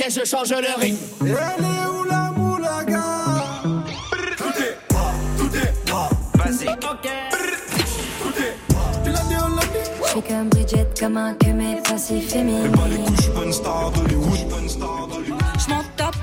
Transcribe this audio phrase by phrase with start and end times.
[0.00, 0.96] Ok, je change le rythme.
[1.20, 3.02] Elle est où la moulaga?
[4.38, 6.08] Tout est moi, tout est moi.
[6.36, 6.68] Vas-y.
[6.68, 7.10] Ok.
[8.22, 8.82] Tout est moi.
[9.04, 9.90] Tu l'as dit, on l'a dit?
[10.06, 12.72] J'suis comme Bridget, comme un que mes faces féminines.
[12.72, 13.92] Pas les pas une star
[14.70, 15.40] star d'Hollywood.
[15.66, 16.16] J'm'en tape.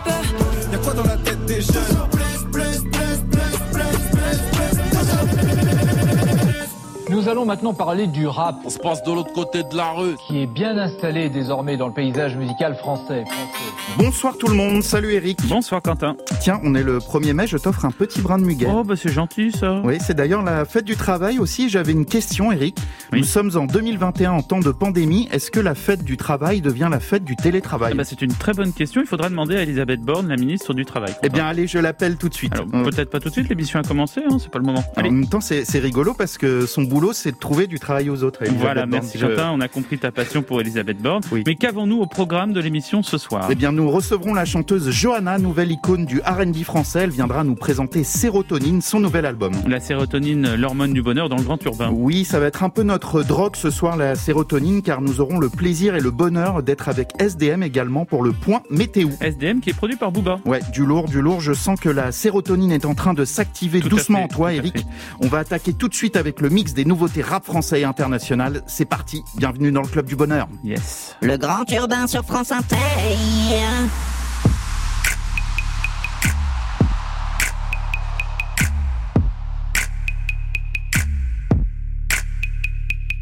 [0.72, 2.17] Y'a quoi dans la tête des jeunes?
[7.18, 10.14] Nous allons maintenant parler du rap, On se passe de l'autre côté de la rue.
[10.28, 13.24] qui est bien installé désormais dans le paysage musical français.
[13.98, 15.40] Bonsoir tout le monde, salut Eric.
[15.48, 16.16] Bonsoir Quentin.
[16.42, 18.68] Tiens, on est le 1er mai, je t'offre un petit brin de muguet.
[18.72, 19.82] Oh bah c'est gentil ça.
[19.84, 21.70] Oui, c'est d'ailleurs la fête du travail aussi.
[21.70, 22.78] J'avais une question, Eric.
[23.12, 23.22] Oui.
[23.22, 25.28] Nous sommes en 2021 en temps de pandémie.
[25.32, 28.34] Est-ce que la fête du travail devient la fête du télétravail Ah bah, c'est une
[28.34, 29.02] très bonne question.
[29.02, 31.16] Il faudra demander à Elisabeth Borne, la ministre du Travail.
[31.24, 32.54] Eh bien, allez, je l'appelle tout de suite.
[32.54, 34.84] Alors, Euh, peut-être pas tout de suite, l'émission a commencé, hein, c'est pas le moment.
[34.96, 35.10] en Allez.
[35.10, 38.40] même temps, c'est rigolo parce que son boulot, c'est de trouver du travail aux autres.
[38.58, 41.22] Voilà, merci Je- Quentin, on a compris ta passion pour Elisabeth Borne.
[41.32, 41.44] Oui.
[41.46, 43.48] Mais qu'avons-nous au programme de l'émission ce soir?
[43.50, 47.02] Eh bien, nous recevrons la chanteuse Johanna, nouvelle icône du R&B français.
[47.04, 49.54] Elle viendra nous présenter Sérotonine, son nouvel album.
[49.68, 51.90] La sérotonine, l'hormone du bonheur dans le grand urbain.
[51.94, 55.40] Oui, ça va être un peu notre drogue ce soir, la sérotonine, car nous aurons
[55.40, 59.10] le plaisir et le bonheur d'être avec SDM également pour le point météo.
[59.22, 60.40] SDM qui est produit par Booba.
[60.46, 61.42] Ouais, du lourd, du lourd.
[61.42, 64.86] Je sens que la sérotonine est en train de s'activer doucement fait, en toi, Eric.
[65.20, 68.64] On va attaquer tout de suite avec le mix des nouveautés rap français et internationales.
[68.66, 69.22] C'est parti.
[69.36, 70.48] Bienvenue dans le club du bonheur.
[70.64, 71.16] Yes.
[71.22, 72.76] Le grand urbain sur France Inter.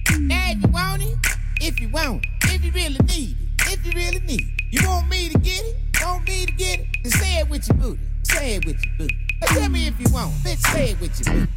[0.08, 1.18] If you want it,
[1.60, 4.48] if you want it, if you really need it, if you really need it.
[4.72, 5.76] You want me to get it?
[6.02, 6.88] Want me to get it?
[7.04, 8.00] Then say it with your booty.
[8.24, 9.18] Say it with your booty.
[9.42, 10.58] Now tell me if you want it.
[10.58, 11.52] Bitch, say it with your booty.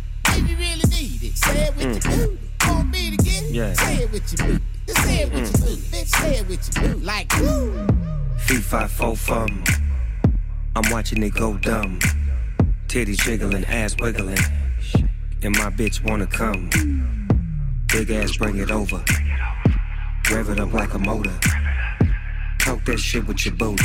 [0.58, 2.18] Really need it, say it with mm.
[2.18, 2.38] your booty.
[2.66, 3.50] Want me to get it?
[3.52, 3.72] Yeah.
[3.74, 4.64] Say it with your booty.
[4.86, 5.60] Then say it with your mm.
[5.60, 5.82] booty.
[5.82, 7.04] Bitch, say it with your booty.
[7.06, 7.86] Like, woo.
[8.38, 9.64] Fee fi fo fum.
[10.74, 12.00] I'm watching it go dumb.
[12.88, 14.38] Titties jiggling, ass wiggling.
[15.42, 16.68] And my bitch wanna come.
[17.86, 19.02] Big ass, bring it over.
[20.30, 21.38] Rev it up like a motor.
[22.58, 23.84] Talk that shit with your booty.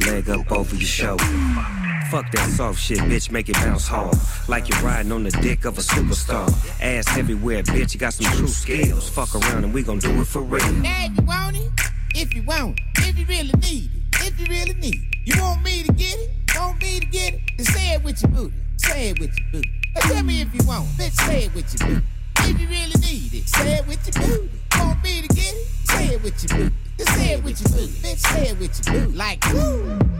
[0.00, 1.83] Leg up over your shoulder.
[2.14, 4.16] Fuck that soft shit, bitch, make it bounce hard.
[4.46, 6.46] Like you're riding on the dick of a superstar.
[6.80, 9.08] Ass everywhere, bitch, you got some true skills.
[9.08, 10.64] Fuck around and we gon' do it for real.
[10.74, 11.72] Now if you want it,
[12.14, 15.18] if you want it, if you really need it, if you really need it.
[15.24, 16.30] You want me to get it?
[16.56, 17.40] Want me to get it?
[17.56, 18.54] Then say it with your booty.
[18.76, 19.70] Say it with your booty.
[19.96, 21.02] Now tell me if you want it.
[21.02, 22.06] Bitch, say it with your booty.
[22.38, 24.50] If you really need it, say it with your booty.
[24.78, 25.66] Want me to get it?
[25.90, 26.76] Say it with your booty.
[26.96, 27.92] Then say it with your booty.
[28.06, 29.16] Bitch, say it with your booty.
[29.16, 30.13] Like, woo.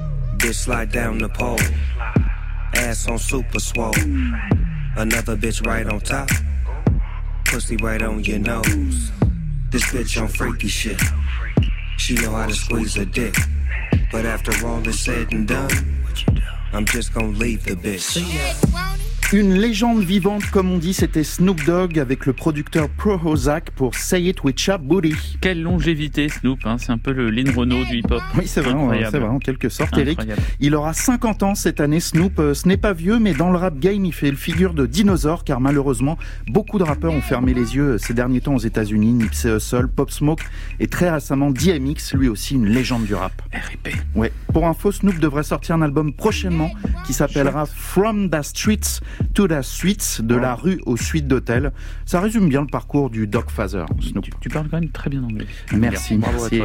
[0.45, 1.59] Bitch slide down the pole.
[2.77, 3.97] Ass on super swole.
[4.95, 6.29] Another bitch right on top.
[7.47, 9.11] Pussy right on your nose.
[9.71, 11.01] This bitch on freaky shit.
[11.97, 13.35] She know how to squeeze a dick.
[14.13, 15.71] But after all is said and done,
[16.75, 19.14] I'm just gonna leave the bitch.
[19.33, 24.23] Une légende vivante, comme on dit, c'était Snoop Dogg avec le producteur Prohozak pour Say
[24.23, 25.39] It With Cha Booty.
[25.41, 26.77] Quelle longévité Snoop, hein.
[26.79, 28.23] c'est un peu le Lynn Renault du hip-hop.
[28.37, 28.73] Oui, c'est vrai,
[29.11, 30.21] c'est vrai, en quelque sorte, Eric.
[30.61, 32.39] Il aura 50 ans cette année, Snoop.
[32.39, 34.87] Euh, Ce n'est pas vieux, mais dans le rap game, il fait le figure de
[34.87, 39.15] dinosaure, car malheureusement, beaucoup de rappeurs ont fermé les yeux ces derniers temps aux États-Unis.
[39.15, 40.45] Nipsey Hussle, Pop Smoke
[40.79, 43.33] et très récemment DMX, lui aussi une légende du rap.
[43.53, 43.89] RIP.
[44.15, 44.31] Ouais.
[44.55, 46.71] Pour info, Snoop devrait sortir un album prochainement
[47.05, 49.01] qui s'appellera From the Streets
[49.35, 51.73] to the Suites, de la rue aux suites d'hôtels.
[52.07, 54.23] Ça résume bien le parcours du Dog Father, Snoop.
[54.23, 55.49] Tu, tu parles quand même très bien anglais.
[55.73, 56.61] Merci, merci.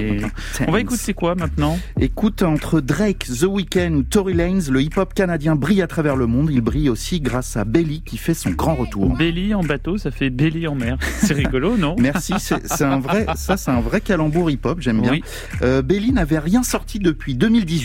[0.67, 1.79] On va écouter quoi maintenant?
[1.99, 6.27] Écoute, entre Drake, The Weeknd ou Tory Lanez, le hip-hop canadien brille à travers le
[6.27, 6.49] monde.
[6.51, 9.15] Il brille aussi grâce à Belly qui fait son grand retour.
[9.15, 10.99] Belly en bateau, ça fait Belly en mer.
[11.21, 11.95] C'est rigolo, non?
[11.99, 15.13] Merci, c'est c'est un vrai, ça c'est un vrai calembour hip-hop, j'aime bien.
[15.13, 15.23] Oui.
[15.63, 17.78] Euh, Belly n'avait rien sorti depuis 2018.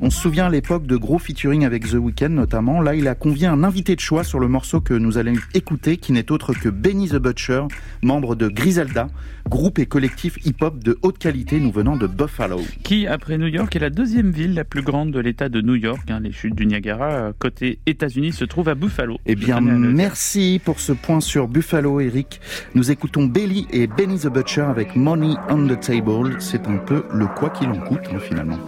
[0.00, 2.80] On se souvient à l'époque de gros featuring avec The Weeknd notamment.
[2.80, 5.96] Là, il a convié un invité de choix sur le morceau que nous allons écouter,
[5.96, 7.62] qui n'est autre que Benny the Butcher,
[8.02, 9.08] membre de Griselda,
[9.48, 12.60] groupe et collectif hip-hop de haute qualité nous venant de Buffalo.
[12.82, 15.74] Qui, après New York, est la deuxième ville la plus grande de l'État de New
[15.74, 16.10] York.
[16.10, 19.18] hein, les chutes du Niagara, euh, côté États-Unis, se trouvent à Buffalo.
[19.26, 22.40] Eh bien, merci pour ce point sur Buffalo, Eric.
[22.74, 26.36] Nous écoutons Belly et Benny the Butcher avec Money on the Table.
[26.38, 28.58] C'est un peu le quoi qu'il en coûte, hein, finalement.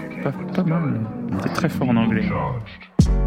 [1.42, 2.24] C'est très fort en anglais.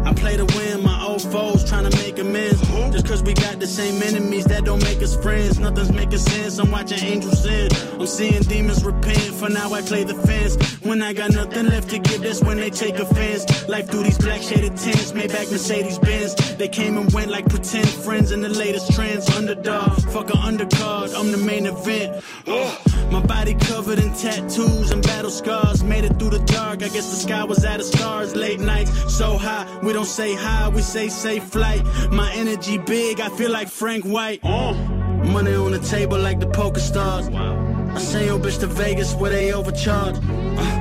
[0.04, 2.55] I play win, my old foes trying to make amends.
[3.02, 5.58] Cause we got the same enemies, that don't make us friends.
[5.58, 7.68] Nothing's making sense, I'm watching angels sin.
[7.98, 10.56] I'm seeing demons repent, for now I play the fence.
[10.82, 13.68] When I got nothing left to give, that's when they take offense.
[13.68, 16.34] Life through these black shaded tents, made back Mercedes Benz.
[16.56, 19.28] They came and went like pretend friends in the latest trends.
[19.30, 22.22] Underdog, fuck a undercard, I'm the main event.
[22.46, 22.76] Uh,
[23.10, 25.82] My body covered in tattoos and battle scars.
[25.84, 26.82] Made it through the dark.
[26.82, 28.34] I guess the sky was out of stars.
[28.34, 29.66] Late nights, so high.
[29.82, 31.84] We don't say hi, we say safe flight.
[32.10, 34.42] My energy big, I feel like Frank White.
[34.42, 37.28] Money on the table like the poker stars.
[37.28, 40.16] I send your bitch to Vegas where they overcharge.
[40.16, 40.75] Uh,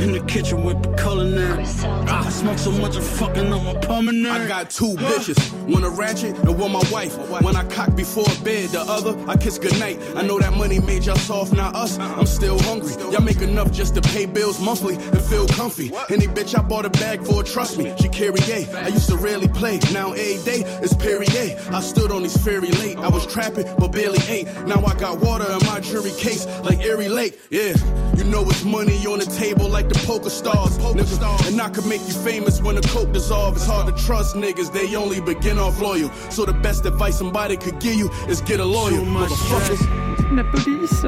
[0.00, 1.62] in the kitchen with the culinary.
[1.62, 4.30] I smoke so much I'm fucking up my pulmonary.
[4.30, 7.16] I got two bitches, one a ratchet and one my wife.
[7.42, 10.00] When I cock before bed, the other I kiss goodnight.
[10.16, 11.98] I know that money made y'all soft, not us.
[11.98, 12.20] Uh-huh.
[12.20, 12.94] I'm still hungry.
[13.12, 15.92] Y'all make enough just to pay bills monthly and feel comfy.
[16.08, 18.66] Any bitch I bought a bag for, trust me, she carry A.
[18.84, 21.58] I used to rarely play, now every day it's Perrier.
[21.70, 22.96] I stood on these ferry late.
[22.98, 24.46] I was trapping, but barely ate.
[24.66, 27.38] Now I got water in my jury case like Erie Lake.
[27.50, 27.74] Yeah,
[28.16, 30.78] you know it's money on the table like the poker stars.
[30.78, 31.48] poker nigga.
[31.48, 33.56] And I could make you famous when the coke dissolve.
[33.56, 36.10] It's hard to trust niggas, they only begin off loyal.
[36.30, 39.00] So the best advice somebody could give you is get a lawyer.
[39.00, 40.09] Motherfuckers.
[40.36, 41.04] La police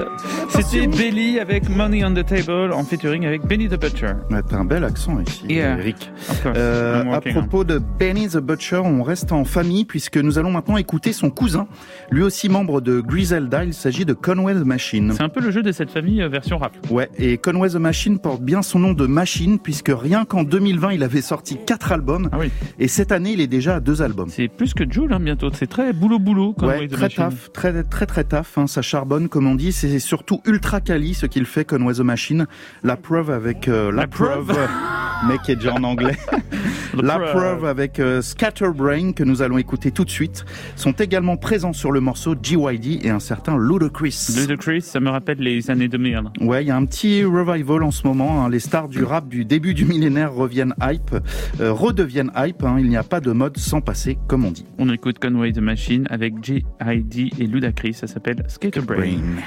[0.49, 4.15] C'était Belly avec Money on the Table en featuring avec Benny the Butcher.
[4.31, 5.79] Ouais, T'as un bel accent ici, Yeah.
[5.79, 6.11] Eric.
[6.29, 6.55] Of course.
[6.59, 10.77] Euh, à propos de Benny the Butcher, on reste en famille puisque nous allons maintenant
[10.77, 11.69] écouter son cousin,
[12.11, 13.65] lui aussi membre de Griselda.
[13.65, 15.13] Il s'agit de Conway the Machine.
[15.17, 16.73] C'est un peu le jeu de cette famille euh, version rap.
[16.91, 20.93] Ouais, et Conway the Machine porte bien son nom de machine puisque rien qu'en 2020,
[20.95, 22.29] il avait sorti quatre albums.
[22.33, 22.51] Ah oui.
[22.81, 24.29] Et cette année, il est déjà à deux albums.
[24.31, 25.51] C'est plus que Joule hein, bientôt.
[25.53, 28.59] C'est très boulot boulot Ouais, très taf, très très très taf.
[28.59, 28.83] Hein, ça
[29.29, 29.73] comme on dit.
[29.73, 32.47] C'est surtout ultra quali ce qu'il fait, Conway the Machine.
[32.83, 34.47] La preuve avec euh, la, La preuve.
[34.47, 34.69] preuve,
[35.29, 36.17] mec qui est déjà en anglais.
[37.03, 37.31] la preuve.
[37.33, 40.45] preuve avec euh, Scatterbrain que nous allons écouter tout de suite
[40.77, 44.35] sont également présents sur le morceau GYD et un certain Ludacris.
[44.37, 46.23] Ludacris, ça me rappelle les années 2000.
[46.41, 48.45] Ouais, il y a un petit revival en ce moment.
[48.45, 48.49] hein.
[48.49, 51.15] Les stars du rap du début du millénaire reviennent hype,
[51.61, 52.63] euh, redeviennent hype.
[52.65, 52.77] hein.
[52.79, 54.67] Il n'y a pas de mode sans passer, comme on dit.
[54.79, 57.31] On écoute Conway the Machine avec J.I.D.
[57.39, 57.95] et Ludacris.
[57.95, 59.02] Ça s'appelle Skaterbrain.
[59.05, 59.43] Yeah.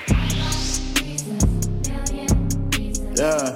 [3.16, 3.55] Yeah.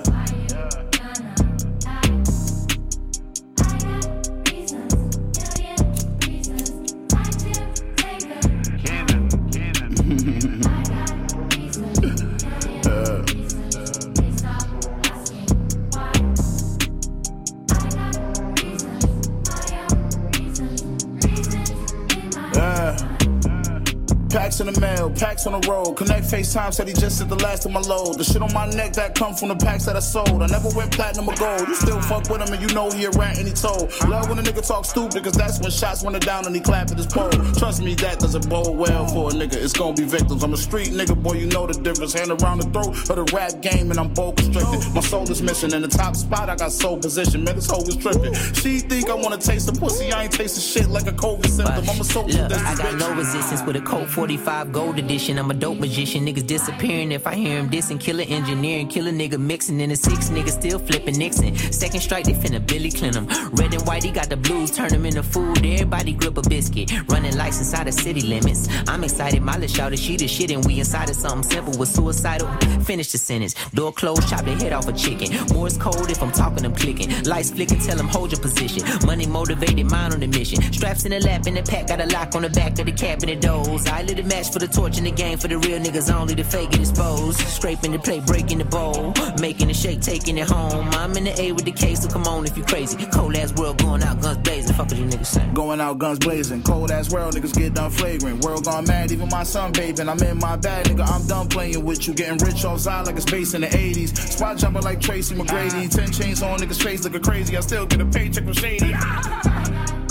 [25.39, 25.95] Packs on the road.
[25.95, 28.18] Connect FaceTime said he just said the last of my load.
[28.18, 30.41] The shit on my neck that come from the packs that I sold.
[30.41, 31.68] I never went platinum or gold.
[31.68, 33.91] You still fuck with him and you know he a rat and he told.
[34.07, 36.91] Love when a nigga talk stupid, cause that's when shots went down and he clapped
[36.91, 37.30] at his pole.
[37.57, 39.56] Trust me, that doesn't bode well for a nigga.
[39.56, 40.44] It's gonna be victims.
[40.44, 42.13] I'm a street nigga, boy, you know the difference.
[42.13, 44.94] Hand around the throat of the rap game and I'm bold constricted.
[44.94, 45.71] My soul is missing.
[45.74, 47.44] In the top spot, I got soul position.
[47.44, 48.33] Man, this hoe is tripping.
[48.33, 50.12] She think I wanna taste the pussy.
[50.12, 51.89] I ain't tasting shit like a COVID symptom.
[51.89, 55.29] I'm a social Look, I got no resistance with a Colt 45 gold edition.
[55.38, 56.26] I'm a dope magician.
[56.26, 58.00] Niggas disappearing if I hear him dissing.
[58.00, 59.80] Killer engineering, killer nigga mixing.
[59.80, 61.56] In the six niggas still flipping Nixon.
[61.72, 63.28] Second strike, they finna Billy Clinton.
[63.52, 65.58] Red and white, he got the blues, turn him into food.
[65.58, 66.92] Everybody grip a biscuit.
[67.10, 68.68] Running lights inside the city limits.
[68.88, 71.90] I'm excited, my little shout she the shit, and we inside of something simple with
[71.90, 72.48] suicidal.
[72.81, 73.54] Finish the sentence.
[73.74, 75.30] Door closed, chop the head off a chicken.
[75.54, 77.24] Morse cold if I'm talking, I'm clicking.
[77.24, 78.84] Lights flicking, tell him hold your position.
[79.06, 80.62] Money motivated, mind on the mission.
[80.74, 82.92] Straps in the lap, in the pack, got a lock on the back of the
[82.92, 83.88] cabinet doors.
[83.88, 86.33] I lit a match for the torch in the game for the real niggas only.
[86.33, 87.39] The fake get exposed.
[87.39, 89.13] Scraping the plate, breaking the bowl.
[89.42, 90.88] Making a shake, taking it home.
[90.94, 93.06] I'm in the A with the K, so come on if you crazy.
[93.07, 94.73] Cold ass world going out, guns blazing.
[94.76, 95.54] Fuck what you niggas saying.
[95.54, 98.45] Going out guns blazing, cold ass world, niggas get done flagrant.
[98.45, 100.07] World gone mad, even my son vaping.
[100.07, 102.14] I'm in my bag, nigga, I'm done playing with you.
[102.14, 104.16] Getting rich off side like it's space in the 80s.
[104.18, 105.88] Spot jumping like Tracy McGrady.
[105.88, 105.97] Ah.
[105.97, 107.57] Ten chains on, niggas face looking crazy.
[107.57, 108.94] I still get a paycheck from Shady.
[108.95, 109.58] Ah.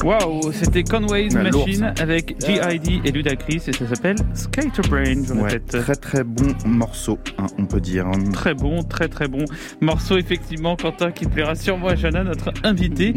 [0.04, 3.00] Waouh, c'était Conway's lourd, Machine avec G.I.D.
[3.04, 8.06] et Ludacris et ça s'appelle Skaterbrain, Ouais, très très bon morceau, hein, on peut dire.
[8.32, 9.44] Très bon, très très bon
[9.80, 13.12] morceau effectivement, Quentin, qui plaira sûrement à Jana, notre invité.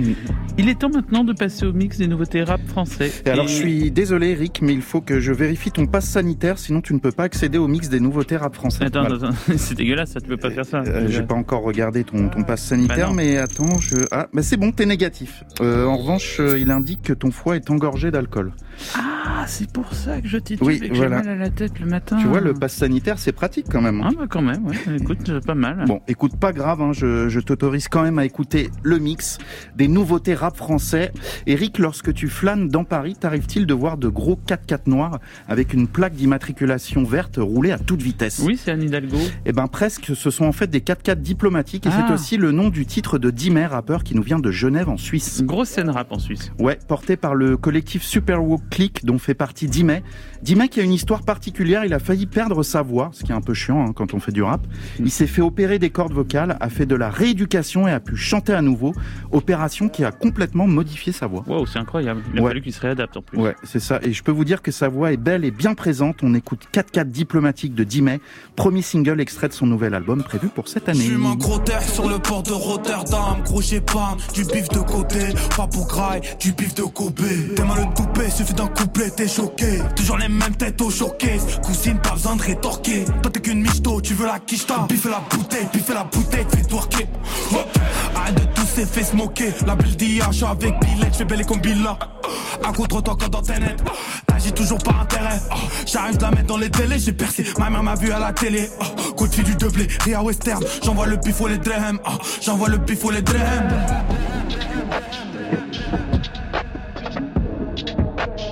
[0.58, 3.12] Il est temps maintenant de passer au mix des nouveautés rap français.
[3.26, 6.58] Et alors, je suis désolé, Eric, mais il faut que je vérifie ton passe sanitaire,
[6.58, 8.86] sinon tu ne peux pas accéder au mix des nouveautés rap français.
[8.86, 9.28] Attends, Voilà.
[9.28, 10.80] attends, c'est dégueulasse, ça, tu peux pas faire ça.
[10.88, 13.96] Euh, J'ai pas encore regardé ton, ton passe sanitaire, Bah mais attends, je...
[14.12, 15.44] Ah, bah c'est bon, t'es négatif.
[15.62, 18.54] Euh, en revanche, euh, il indique que ton foie est engorgé d'alcool.
[18.96, 21.18] Ah, c'est pour ça que je titube Oui, et que voilà.
[21.22, 22.18] j'ai mal à la tête le matin.
[22.18, 24.00] Tu vois, le passe sanitaire, c'est pratique quand même.
[24.02, 24.08] hein.
[24.12, 24.76] Ah bah quand même, ouais.
[25.02, 25.84] écoute, euh, pas mal.
[25.86, 29.38] Bon, écoute, pas grave, hein, je, je t'autorise quand même à écouter le mix
[29.76, 31.12] des nouveautés rap français.
[31.46, 35.88] Eric, lorsque tu flânes dans Paris, t'arrive-t-il de voir de gros 4x4 noirs avec une
[35.90, 38.42] plaque d'immatriculation verte roulée à toute vitesse?
[38.46, 39.18] Oui, c'est Anne Hidalgo.
[39.46, 42.06] Eh ben presque, ce sont en fait des 4x4 diplomatiques et Ah.
[42.08, 44.98] c'est aussi le nom du titre de Dimer, rappeur qui nous vient de Genève en
[44.98, 45.44] Suisse.
[45.44, 46.52] Grosse scène rap en Suisse.
[46.62, 50.04] Ouais, porté par le collectif Super Walk Click dont fait partie d'Imay.
[50.44, 53.36] Dimay qui a une histoire particulière, il a failli perdre sa voix, ce qui est
[53.36, 54.62] un peu chiant hein, quand on fait du rap.
[55.00, 58.16] Il s'est fait opérer des cordes vocales, a fait de la rééducation et a pu
[58.16, 58.94] chanter à nouveau.
[59.32, 61.44] Opération qui a complètement modifié sa voix.
[61.48, 62.22] Wow, c'est incroyable.
[62.34, 62.50] Il a Ouais.
[62.50, 63.38] fallu qu'il se réadapte en plus.
[63.40, 64.00] Ouais, c'est ça.
[64.04, 66.18] Et je peux vous dire que sa voix est belle et bien présente.
[66.24, 68.20] On écoute 4-4 diplomatique de Dimay,
[68.56, 71.00] premier single extrait de son nouvel album prévu pour cette année.
[71.02, 74.80] J'fume un gros terre sur le port de Rotterdam Gros j'ai pas du bif de
[74.80, 75.20] côté
[75.56, 77.22] Pas pour graille, du bif de Kobe.
[77.56, 79.80] T'es mal le toupet, suffit d'un couplet, t'es choqué.
[79.96, 81.60] Toujours les mêmes têtes au showcase.
[81.64, 83.06] Cousine, pas besoin de rétorquer.
[83.22, 84.86] Toi t'es qu'une michto, tu veux la quicheta.
[84.90, 87.08] Biffer la bouteille, biffer la bouteille, fais twerker.
[88.16, 89.54] Arrête de tous ces fait se moquer.
[89.66, 89.92] La bulle
[90.32, 91.98] j'suis avec Billet, j'fais belle comme Billa
[92.64, 93.82] À contre toi quand dans tes net
[94.26, 95.40] T'agis toujours par intérêt.
[95.86, 97.46] J'arrive de la mettre dans les télés, j'ai percé.
[97.60, 98.70] Ma mère m'a vu à la télé.
[99.16, 100.64] Coup de fil du doublé, Ria Western.
[100.84, 102.00] J'envoie le bif ou les dreams
[102.42, 103.22] J'envoie le bif ou les
[108.26, 108.51] Thank you.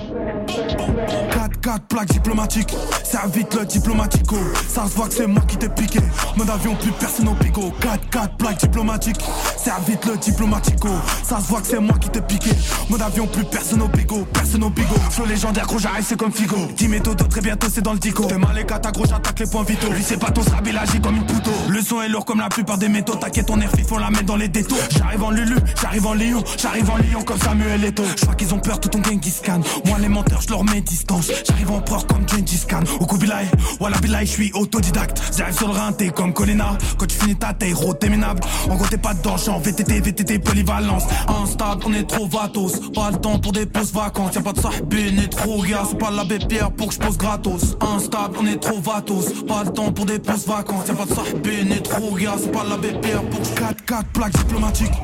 [1.60, 2.74] 4 plaques diplomatiques,
[3.04, 4.36] ça vite le diplomatico.
[4.68, 6.00] Ça se voit que c'est moi qui t'ai piqué.
[6.36, 7.72] Mon avion, plus personne au pico.
[7.80, 9.20] 4 4 plaques diplomatiques,
[9.56, 10.88] ça vite le diplomatico.
[11.22, 12.50] Ça se voit que c'est moi qui t'ai piqué.
[12.88, 14.26] Mon avion, plus personne au pico.
[14.32, 14.94] Personne au pico.
[15.10, 16.56] Flow légendaire, gros, j'arrive, c'est comme Figo.
[16.76, 18.24] 10 méthodes, très bientôt, c'est dans le dico.
[18.24, 19.92] T'es mal les gars, gros, j'attaque les points vitaux.
[19.92, 21.50] Lui, c'est pas ton srab, il agit comme une pouto.
[21.68, 23.16] Le son est lourd comme la plupart des métaux.
[23.16, 24.78] T'inquiète, on est fif, on la met dans les détours.
[24.90, 28.04] J'arrive en Lulu, j'arrive en Lion, j'arrive en Lion comme Samuel Eto'o.
[28.16, 29.62] Je crois qu'ils ont peur, tout ton gang qui scanne.
[29.84, 31.30] Moi, les menteurs, je leur mets distance.
[31.50, 32.84] J'arrive en peur comme Gengis Khan.
[33.00, 35.20] Au Kubilai, Walla je suis autodidacte.
[35.36, 36.78] J'arrive sur le rein, t'es comme Colina.
[36.96, 38.40] Quand tu finis ta gros, t'es minable.
[38.70, 41.02] En gros, t'es pas j'suis en VTT, VTT, polyvalence.
[41.42, 42.92] Instable, on est trop vatos.
[42.94, 44.34] Pas le temps pour des pauses vacances.
[44.34, 45.82] Y'a pas de sahbé, ni trop gars.
[45.98, 47.76] Pas l'abbé Pierre pour que je pose gratos.
[47.80, 49.44] Instable, on est trop vatos.
[49.48, 50.86] Pas le temps pour des pauses vacances.
[50.86, 52.36] Y'a pas de sahbé, ni trop gars.
[52.40, 54.94] C'est pas l'abbé Pierre pour que je 4 4 plaques diplomatiques.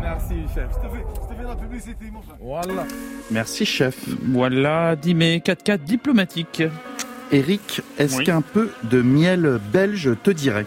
[0.00, 0.68] Merci, chef.
[0.70, 2.36] Je te fais, je te fais la publicité, mon frère.
[2.40, 2.84] Voilà.
[3.30, 3.96] Merci chef.
[4.28, 6.62] Voilà, 10 mai 4-4 diplomatique.
[7.32, 8.24] Eric, est-ce Oui.
[8.24, 10.66] qu'un peu de miel belge te dirait?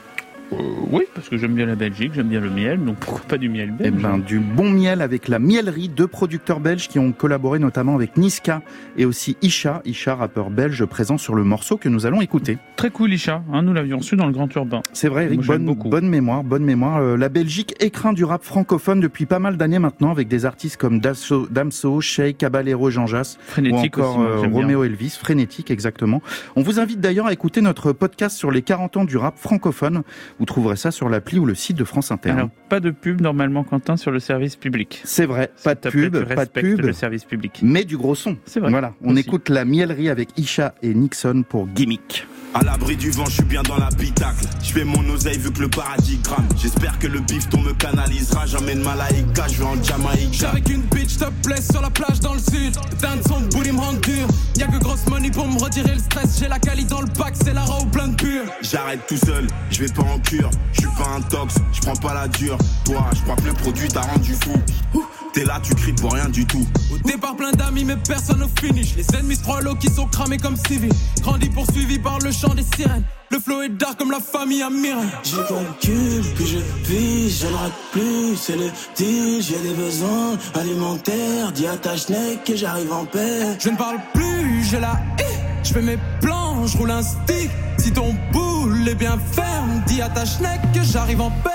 [0.60, 3.38] Euh, oui, parce que j'aime bien la Belgique, j'aime bien le miel, donc pourquoi pas
[3.38, 7.00] du miel Eh belge ben, du bon miel avec la Mielerie, deux producteurs belges qui
[7.00, 8.62] ont collaboré notamment avec Niska
[8.98, 12.57] et aussi Isha, Isha, rappeur belge présent sur le morceau que nous allons écouter.
[12.75, 13.43] Très cool, Isha.
[13.51, 14.81] Hein, nous l'avions su dans le Grand Urbain.
[14.93, 16.98] C'est vrai, Eric, bonne, mémoire, bonne mémoire.
[16.98, 20.77] Euh, la Belgique écrin du rap francophone depuis pas mal d'années maintenant avec des artistes
[20.77, 24.50] comme Damso, Damso Shea, Caballero, Jean Jass Frénétique ou encore aussi, euh.
[24.50, 26.22] Roméo Elvis, frénétique exactement.
[26.55, 30.03] On vous invite d'ailleurs à écouter notre podcast sur les 40 ans du rap francophone.
[30.43, 32.31] Vous trouverez ça sur l'appli ou le site de France Inter.
[32.31, 35.01] Alors, pas de pub normalement, Quentin, sur le service public.
[35.05, 36.81] C'est vrai, pas de pub, pas de pub.
[36.81, 37.62] le service public.
[37.63, 38.35] mais du gros son.
[38.43, 38.69] C'est vrai.
[38.69, 39.21] Voilà, on Aussi.
[39.21, 42.27] écoute la Mielerie avec Isha et Nixon pour Gimmick.
[42.55, 44.45] À l'abri du vent, je suis bien dans l'habitacle.
[44.62, 46.48] Je fais mon oseille vu que le paradis crame.
[46.55, 48.45] J'espère que le bifton me canalisera.
[48.45, 50.33] J'emmène Malaïka, je vais en Jamaïque.
[50.33, 52.75] J'suis avec une bitch, te plaît sur la plage dans le sud.
[53.01, 54.27] D'un son booty me rend dur.
[54.55, 56.39] Y'a que grosse money pour me retirer le stress.
[56.39, 58.43] J'ai la qualité dans le pack, c'est la raw plein de pur.
[58.62, 60.51] J'arrête tout seul, je vais pas en cure.
[60.74, 62.57] Je suis pas un tox, je prends pas la dure.
[62.86, 64.53] Toi, je crois que le produit t'a rendu fou.
[64.93, 66.63] Ouh, T'es là, tu cries pour rien du tout.
[66.94, 68.96] Au départ, plein d'amis, mais personne au finish.
[68.96, 70.94] Les ennemis se qui sont cramés comme civils.
[71.24, 73.04] Grandi poursuivi par le chant des sirènes.
[73.32, 75.08] Le flow est dark comme la famille Amiral.
[75.24, 80.38] Je calcule, puis je vis, je ne rate plus, c'est le deal, j'ai des besoins
[80.54, 83.58] alimentaires, dis à ta schneck que j'arrive en paix.
[83.60, 85.63] Je ne parle plus, j'ai la haie.
[85.63, 87.50] Je fais mes plans, je roule un stick.
[87.80, 91.50] Si ton boule est bien ferme, dis à ta schneck que j'arrive en paix.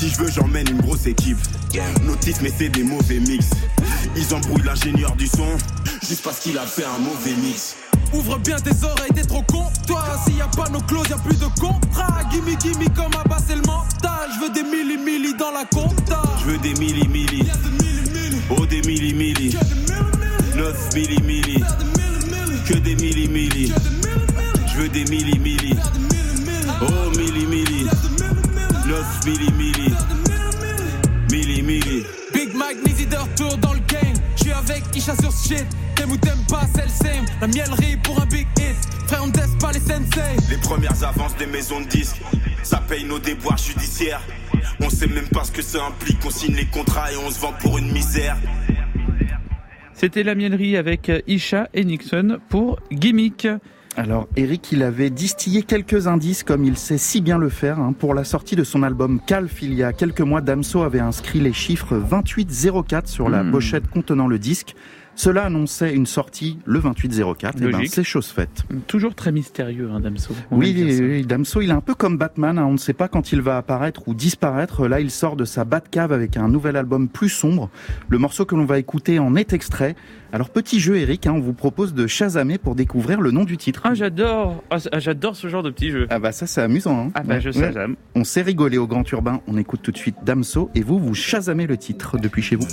[0.00, 1.36] Si je veux, j'emmène une grosse équipe.
[2.06, 3.50] Notice, mais c'est des mauvais mix.
[4.16, 5.58] Ils embrouillent l'ingénieur du son,
[6.08, 7.76] juste parce qu'il a fait un mauvais mix.
[8.14, 9.66] Ouvre bien tes oreilles, t'es trop con.
[9.86, 12.22] Toi, s'il y a pas nos clauses, y a plus de contrat.
[12.32, 14.30] Gimme, gimme comme à bas, c'est le mental.
[14.34, 16.22] Je veux des milli, milli dans la compta.
[16.40, 17.46] Je veux des milli milli.
[18.48, 19.54] Oh des milli milli.
[20.56, 21.62] 9 milli milli.
[22.66, 23.70] Que des milli milli.
[24.66, 25.76] Je veux des milli milli.
[26.80, 27.89] Oh milli milli.
[29.00, 29.94] 9 milli milli.
[31.30, 32.04] Milli milli.
[32.34, 34.12] Big Mike, Nizzy de retour dans le game.
[34.36, 35.66] Je suis avec Isha sur ce shit.
[35.96, 37.24] T'aimes ou t'aimes pas, c'est le same.
[37.40, 38.76] La mielerie pour un big hit.
[39.06, 40.36] Frère, on teste pas les sensei.
[40.50, 42.20] Les premières avances des maisons de disques,
[42.62, 44.20] ça paye nos déboires judiciaires.
[44.82, 47.40] On sait même pas ce que ça implique, on signe les contrats et on se
[47.40, 48.36] vend pour une misère.
[49.94, 53.48] C'était la mielerie avec Isha et Nixon pour Gimmick.
[54.00, 57.78] Alors Eric, il avait distillé quelques indices comme il sait si bien le faire.
[57.78, 57.92] hein.
[57.92, 61.38] Pour la sortie de son album Calf, il y a quelques mois, Damso avait inscrit
[61.38, 63.50] les chiffres 2804 sur la Hmm.
[63.50, 64.74] pochette contenant le disque.
[65.20, 67.58] Cela annonçait une sortie le 28-04.
[67.58, 67.92] Et ben, Logique.
[67.92, 68.62] c'est chose faite.
[68.86, 70.34] Toujours très mystérieux, hein, Damso.
[70.50, 72.58] On Oui, Damso, il est un peu comme Batman.
[72.58, 72.64] hein.
[72.64, 74.88] On ne sait pas quand il va apparaître ou disparaître.
[74.88, 77.68] Là, il sort de sa Batcave avec un nouvel album plus sombre.
[78.08, 79.94] Le morceau que l'on va écouter en est extrait.
[80.32, 83.58] Alors, petit jeu, Eric, hein, on vous propose de chasamer pour découvrir le nom du
[83.58, 83.82] titre.
[83.84, 84.64] Ah, j'adore.
[84.70, 86.06] Ah, ah, j'adore ce genre de petit jeu.
[86.08, 86.98] Ah bah ça, c'est amusant.
[86.98, 87.10] Hein.
[87.14, 87.96] Ah bah, je chasame.
[88.14, 89.42] On s'est rigolé au Grand Urbain.
[89.46, 92.66] On écoute tout de suite Damso et vous, vous chasamez le titre depuis chez vous.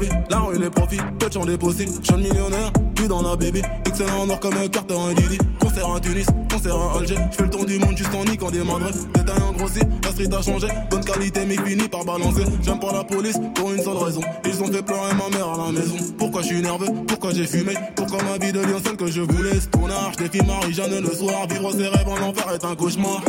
[0.00, 0.10] Vies.
[0.28, 1.88] La rue, les profits, touch en déposit.
[2.04, 3.62] Jeune millionnaire, plus dans la baby.
[3.86, 5.38] Excellent en or comme un Carter, un Didi.
[5.60, 7.16] Concert à Tunis, concert à Alger.
[7.32, 8.90] J'fais le tour du monde juste en niquant des madres.
[9.14, 10.68] Détail en grossi, la street a changé.
[10.90, 12.44] Bonne qualité, mais fini par balancer.
[12.62, 14.20] J'aime pas la police pour une seule raison.
[14.44, 15.96] Ils ont fait pleurer ma mère à la maison.
[16.18, 16.88] Pourquoi je suis nerveux?
[17.06, 17.74] Pourquoi j'ai fumé?
[17.94, 19.60] Pourquoi ma vie devient celle que je voulais?
[19.60, 21.46] Stonard, je défie Marie-Jeanne le soir.
[21.48, 23.22] Vivre ses rêves en enfer est un cauchemar.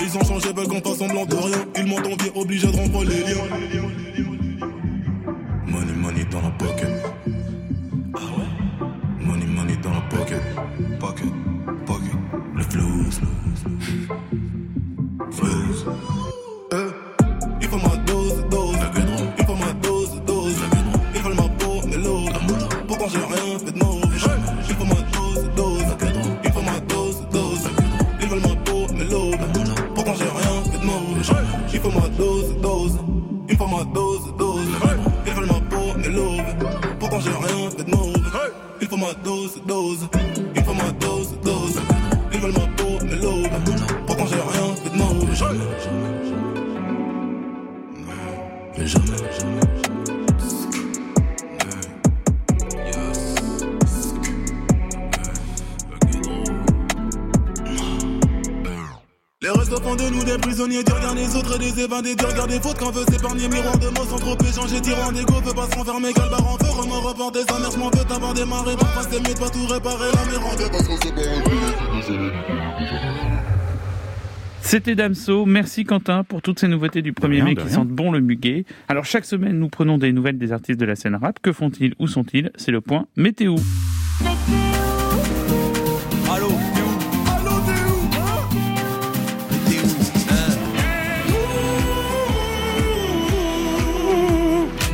[0.00, 1.64] Ils ont changé, veulent qu'on fasse semblant de rien.
[1.76, 4.07] Ils m'ont envié, obligé de rompre les liens.
[61.98, 63.48] Autres et des évadés, du regard des fautes qu'on veut s'épargner.
[63.48, 66.70] Miroir de mots sans trop changer, tyran d'ego, peut pas se renfermer, calbar en feu,
[66.70, 70.10] remords reporter sa mère, m'en veut t'avoir démarré, pour pas s'aimer, de pas tout réparer,
[70.14, 71.14] la mer en deux, parce qu'on s'est
[74.60, 75.46] C'était Damso.
[75.46, 77.72] Merci Quentin pour toutes ces nouveautés du 1er rien, mai qui rien.
[77.72, 78.64] sentent bon le muguet.
[78.88, 81.38] Alors chaque semaine, nous prenons des nouvelles des artistes de la scène rap.
[81.40, 81.94] Que font-ils?
[81.98, 82.50] Où sont-ils?
[82.56, 83.56] C'est le point météo.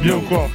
[0.05, 0.51] Bien ou quoi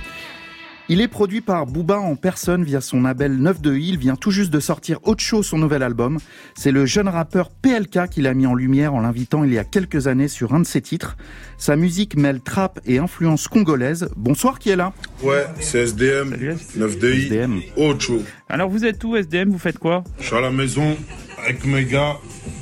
[0.90, 4.30] Il est produit par Booba en personne via son label 9 de Il vient tout
[4.30, 6.20] juste de sortir Ocho, son nouvel album.
[6.54, 9.64] C'est le jeune rappeur PLK qui l'a mis en lumière en l'invitant il y a
[9.64, 11.18] quelques années sur un de ses titres.
[11.58, 14.08] Sa musique mêle trap et influence congolaise.
[14.16, 16.36] Bonsoir, qui est là Ouais, c'est SDM,
[16.76, 17.60] 9 de SDM.
[17.76, 18.22] Ocho.
[18.50, 20.04] Alors vous êtes où SDM Vous faites quoi?
[20.20, 20.96] Je suis à la maison
[21.43, 22.17] avec mes gars,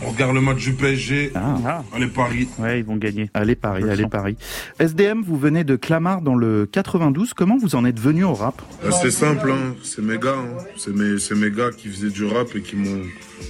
[0.06, 1.32] on regarde le match du PSG.
[1.36, 2.48] Ah, Allez, Paris.
[2.60, 3.30] Ouais, ils vont gagner.
[3.34, 4.12] Allez Paris, allez sens.
[4.12, 4.38] Paris.
[4.80, 7.34] SDM, vous venez de Clamart dans le 92.
[7.34, 8.62] Comment vous en êtes venu au rap?
[8.84, 9.76] Euh, C'est simple, hein.
[9.84, 10.36] c'est mes gars.
[10.38, 10.64] hein.
[10.78, 13.02] C'est mes, c'est mes gars qui faisaient du rap et qui m'ont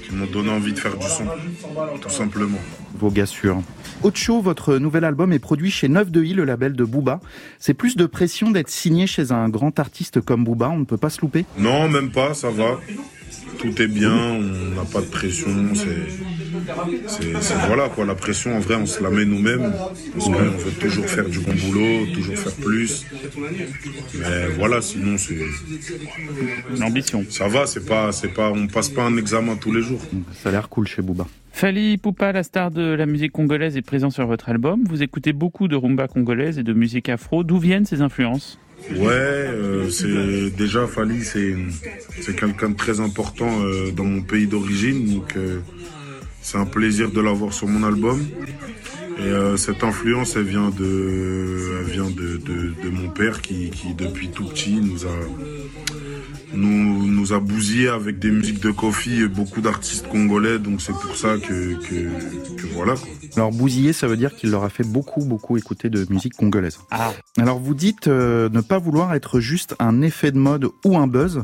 [0.04, 1.24] qui m'ont donné envie de faire du son.
[2.02, 2.58] Tout simplement.
[3.00, 3.62] Vos gars sûrs.
[4.04, 7.20] Ocho, votre nouvel album est produit chez 9 de I, le label de Booba.
[7.60, 10.98] C'est plus de pression d'être signé chez un grand artiste comme Booba, on ne peut
[10.98, 11.46] pas se louper?
[11.58, 12.80] Non, même pas, ça va.
[13.58, 15.50] Tout est bien, on n'a pas de pression.
[17.06, 18.06] C'est, voilà quoi.
[18.06, 19.74] La pression, en vrai, on se la met nous-mêmes
[20.14, 23.06] parce qu'on veut toujours faire du bon boulot, toujours faire plus.
[24.16, 25.38] Mais voilà, sinon c'est
[26.80, 27.26] l'ambition.
[27.30, 30.02] Ça va, c'est pas, c'est pas, on passe pas un examen tous les jours.
[30.44, 31.26] Ça a l'air cool chez Booba.
[31.52, 34.84] Fali Poupa, la star de la musique congolaise, est présent sur votre album.
[34.88, 37.44] Vous écoutez beaucoup de rumba congolaise et de musique afro.
[37.44, 38.60] D'où viennent ces influences?
[38.96, 41.56] Ouais, euh, c'est déjà Fali, c'est
[42.22, 45.60] c'est quelqu'un de très important euh, dans mon pays d'origine, donc euh,
[46.42, 48.26] c'est un plaisir de l'avoir sur mon album.
[49.20, 53.72] Et euh, cette influence, elle vient de, elle vient de, de, de mon père qui,
[53.72, 55.16] qui depuis tout petit nous a
[56.54, 60.94] nous, nous a bousillé avec des musiques de Kofi et beaucoup d'artistes congolais, donc c'est
[60.94, 62.94] pour ça que, que, que voilà.
[62.94, 63.08] Quoi.
[63.36, 66.80] Alors bousiller, ça veut dire qu'il leur a fait beaucoup, beaucoup écouter de musique congolaise.
[66.92, 67.14] Ah.
[67.38, 71.08] Alors vous dites euh, ne pas vouloir être juste un effet de mode ou un
[71.08, 71.44] buzz.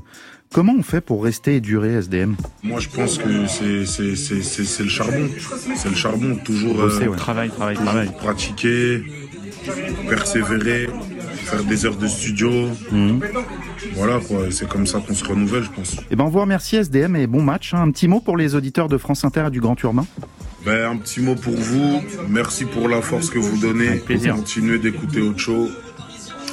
[0.53, 4.43] Comment on fait pour rester et durer SDM Moi, je pense que c'est c'est c'est
[4.43, 5.27] c'est c'est le charbon.
[5.75, 6.35] C'est le charbon.
[6.45, 7.17] Toujours euh, Bosser, ouais.
[7.17, 8.11] Travail, travail, toujours travail.
[8.19, 9.03] pratiquer,
[10.07, 10.89] persévérer,
[11.55, 12.49] faire des heures de studio.
[13.95, 14.39] Voilà quoi.
[14.51, 15.97] C'est comme ça qu'on se renouvelle, je pense.
[16.11, 17.73] Eh ben on vous remercie SDM et bon match.
[17.73, 17.81] hein.
[17.81, 20.05] Un petit mot pour les auditeurs de France Inter et du Grand Urbain.
[20.65, 22.01] Ben, un petit mot pour vous.
[22.29, 23.97] Merci pour la force que vous donnez.
[23.97, 24.35] plaisir.
[24.35, 25.67] Continuez d'écouter Ocho.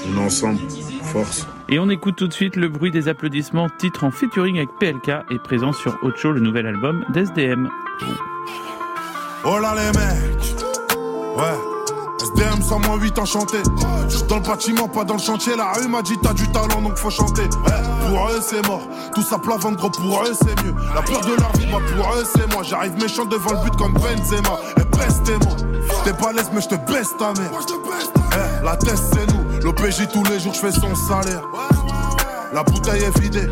[0.09, 0.59] On est ensemble.
[1.03, 1.47] Force.
[1.69, 5.09] Et on écoute tout de suite le bruit des applaudissements, titre en featuring avec PLK
[5.31, 7.69] et présent sur Ocho, le nouvel album d'SDM.
[9.45, 11.70] Oh là les mecs Ouais
[12.23, 13.59] SDM sans moins 8 enchanté
[14.09, 15.57] Je suis dans le bâtiment, pas dans le chantier.
[15.57, 17.43] La rue m'a dit t'as du talent donc faut chanter.
[17.43, 18.83] Ouais, Pour eux c'est mort.
[19.15, 20.75] Tout ça plat ventre pour eux c'est mieux.
[20.95, 22.63] La peur de leur vie moi pour eux c'est moi.
[22.63, 24.59] J'arrive méchant devant le but comme Benzema.
[24.79, 25.57] Et pestez-moi
[26.05, 27.51] T'es pas l'aise mais je te baisse ta mère.
[28.33, 29.61] Eh, La test c'est nous.
[29.63, 31.43] L'OPJ tous les jours je fais son salaire.
[32.53, 33.49] La bouteille est vidée.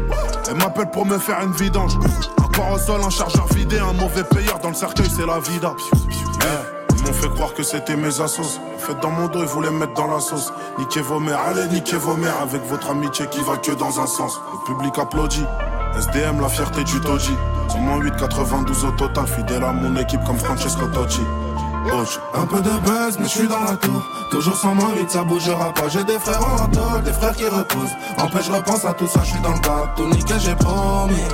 [0.48, 1.96] Elle m'appelle pour me faire une vidange.
[2.42, 3.78] Encore au sol, un chargeur vidé.
[3.78, 5.72] Un mauvais payeur dans le cercueil, c'est la vida.
[6.40, 6.44] Eh,
[7.08, 8.60] m'ont fait croire que c'était mes assos.
[8.76, 10.52] En fait, dans mon dos, ils voulaient me mettre dans la sauce.
[10.78, 12.40] Niquez vos mères, allez, niquez vos mères.
[12.42, 14.38] Avec votre amitié qui va que dans un sens.
[14.52, 15.44] Le public applaudit.
[15.96, 17.34] SDM, la fierté du Toji.
[17.80, 19.26] Mon 8, 92 au total.
[19.26, 21.22] Fidèle à mon équipe comme Francesco Totti.
[22.34, 24.02] Un peu de buzz, mais je suis dans la tour.
[24.30, 25.88] Toujours sans moi, vite, ça bougera pas.
[25.88, 27.96] J'ai des frères en tôle, des frères qui reposent.
[28.18, 29.94] Empêche, je repense à tout ça, je suis dans le bas.
[29.96, 31.24] Tout niqué, j'ai promis.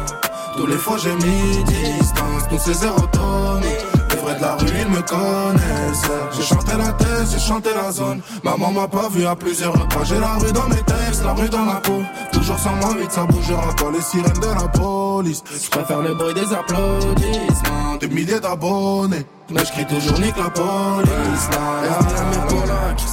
[0.56, 2.48] Tous les fois, j'ai mis distance.
[2.48, 3.93] Tous ces zéro Tommy.
[4.24, 6.10] Vrais de la rue, ils me connaissent.
[6.34, 8.22] J'ai chanté la thèse, j'ai chanté la zone.
[8.42, 10.02] Maman m'a pas vu à plusieurs repas.
[10.04, 12.00] J'ai la rue dans mes textes, la rue dans la peau.
[12.32, 13.90] Toujours sans moi, vite, ça bougera pas.
[13.92, 15.42] Les sirènes de la police.
[15.62, 17.96] Je préfère le bruit des applaudissements.
[18.00, 19.26] Des milliers d'abonnés.
[19.50, 21.48] Mais je crie toujours nique la police.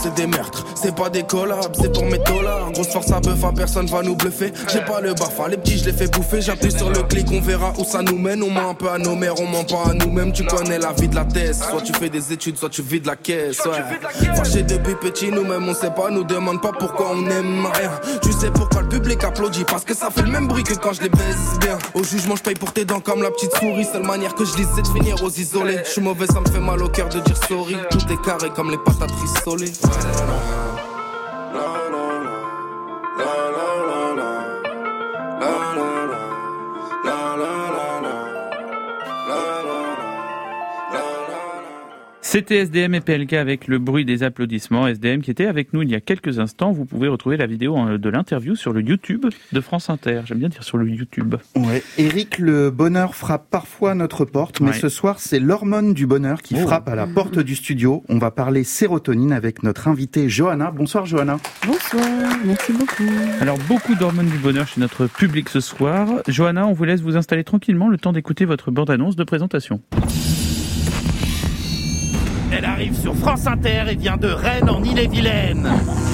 [0.01, 2.71] C'est des meurtres, c'est pas des collabs, c'est pour mes dollars.
[2.71, 4.51] Grosse force à bœuf, hein, personne va nous bluffer.
[4.67, 6.41] J'ai pas le bafa, les petits je les fais bouffer.
[6.41, 8.41] J'appuie sur le clic, on verra où ça nous mène.
[8.41, 10.31] On ment un peu à nos mères, on ment pas à nous-mêmes.
[10.31, 13.05] Tu connais la vie de la thèse, soit tu fais des études, soit tu vides
[13.05, 13.59] la caisse.
[13.65, 14.35] Ouais.
[14.35, 17.91] Fâché depuis petit, nous-mêmes on sait pas, nous demande pas pourquoi on aime rien.
[18.23, 20.93] Tu sais pourquoi le public applaudit, parce que ça fait le même bruit que quand
[20.93, 21.77] je les baise bien.
[21.93, 23.85] Au jugement, je paye pour tes dents comme la petite souris.
[23.91, 25.79] Seule manière que je lise, c'est de finir aux isolés.
[25.85, 27.75] Je suis mauvais, ça me fait mal au cœur de dire sorry.
[27.89, 29.71] Tout est carré comme les patates rissolées.
[42.31, 44.87] C'était SDM et PLK avec le bruit des applaudissements.
[44.87, 46.71] SDM qui était avec nous il y a quelques instants.
[46.71, 50.21] Vous pouvez retrouver la vidéo euh, de l'interview sur le YouTube de France Inter.
[50.23, 51.35] J'aime bien dire sur le YouTube.
[51.57, 51.83] Ouais.
[51.97, 54.73] Eric, le bonheur frappe parfois à notre porte, mais Ouais.
[54.79, 56.61] ce soir, c'est l'hormone du bonheur qui Oh.
[56.65, 58.01] frappe à la porte du studio.
[58.07, 60.71] On va parler sérotonine avec notre invitée Johanna.
[60.71, 61.35] Bonsoir Johanna.
[61.67, 62.07] Bonsoir,
[62.45, 63.11] merci beaucoup.
[63.41, 66.07] Alors, beaucoup d'hormones du bonheur chez notre public ce soir.
[66.29, 69.81] Johanna, on vous laisse vous installer tranquillement le temps d'écouter votre bande-annonce de présentation.
[72.51, 75.69] Elle arrive sur France Inter et vient de Rennes en Ille-et-Vilaine.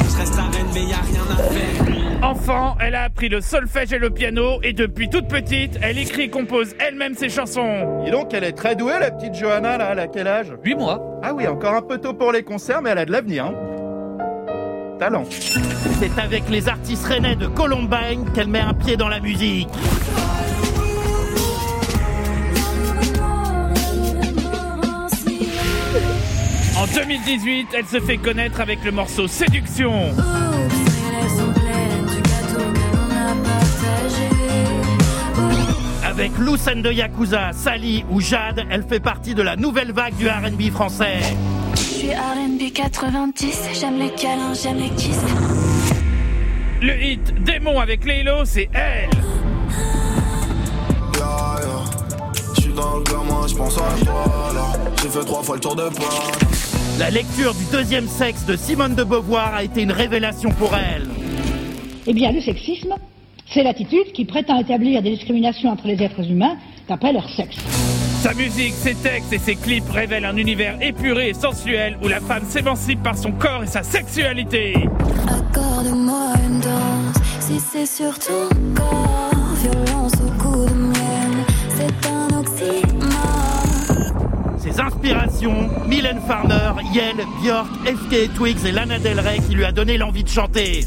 [0.09, 2.23] Je reste à Rennes, mais y a rien à faire.
[2.23, 6.23] Enfant, elle a appris le solfège et le piano et depuis toute petite, elle écrit
[6.23, 8.03] et compose elle-même ses chansons.
[8.05, 9.89] Et donc, elle est très douée, la petite Johanna, là.
[9.91, 10.47] Elle a quel âge?
[10.63, 11.19] 8 mois.
[11.23, 13.45] Ah oui, encore un peu tôt pour les concerts, mais elle a de l'avenir.
[13.45, 13.53] Hein.
[14.99, 15.25] Talent.
[15.29, 19.69] C'est avec les artistes rennais de Columbine qu'elle met un pied dans la musique.
[26.79, 30.13] En 2018, elle se fait connaître avec le morceau Séduction.
[36.05, 40.27] Avec Lucen de Yakuza, Sally ou Jade, elle fait partie de la nouvelle vague du
[40.27, 41.17] R&B français.
[41.73, 45.17] Je suis R&B 90, j'aime les câlins, j'aime les kisses.
[46.83, 49.09] Le hit Démon avec Laylo, c'est elle.
[52.55, 54.65] Je suis dans le gamin, je pense à toi là.
[55.01, 55.89] J'ai fait trois fois le tour de.
[56.99, 61.07] La lecture du deuxième sexe de Simone de Beauvoir a été une révélation pour elle.
[62.07, 62.95] Eh bien, le sexisme,
[63.53, 66.57] c'est l'attitude qui prétend établir des discriminations entre les êtres humains
[66.89, 67.57] d'après leur sexe.
[68.21, 72.19] Sa musique, ses textes et ses clips révèlent un univers épuré et sensuel où la
[72.19, 74.73] femme s'émancipe par son corps et sa sexualité.
[75.27, 79.31] Accorde-moi une danse, si c'est sur ton corps.
[79.61, 80.36] Violence au
[84.79, 89.97] inspirations, Mylène Farmer, Yel, Björk, FK Twigs et Lana Del Rey qui lui a donné
[89.97, 90.85] l'envie de chanter.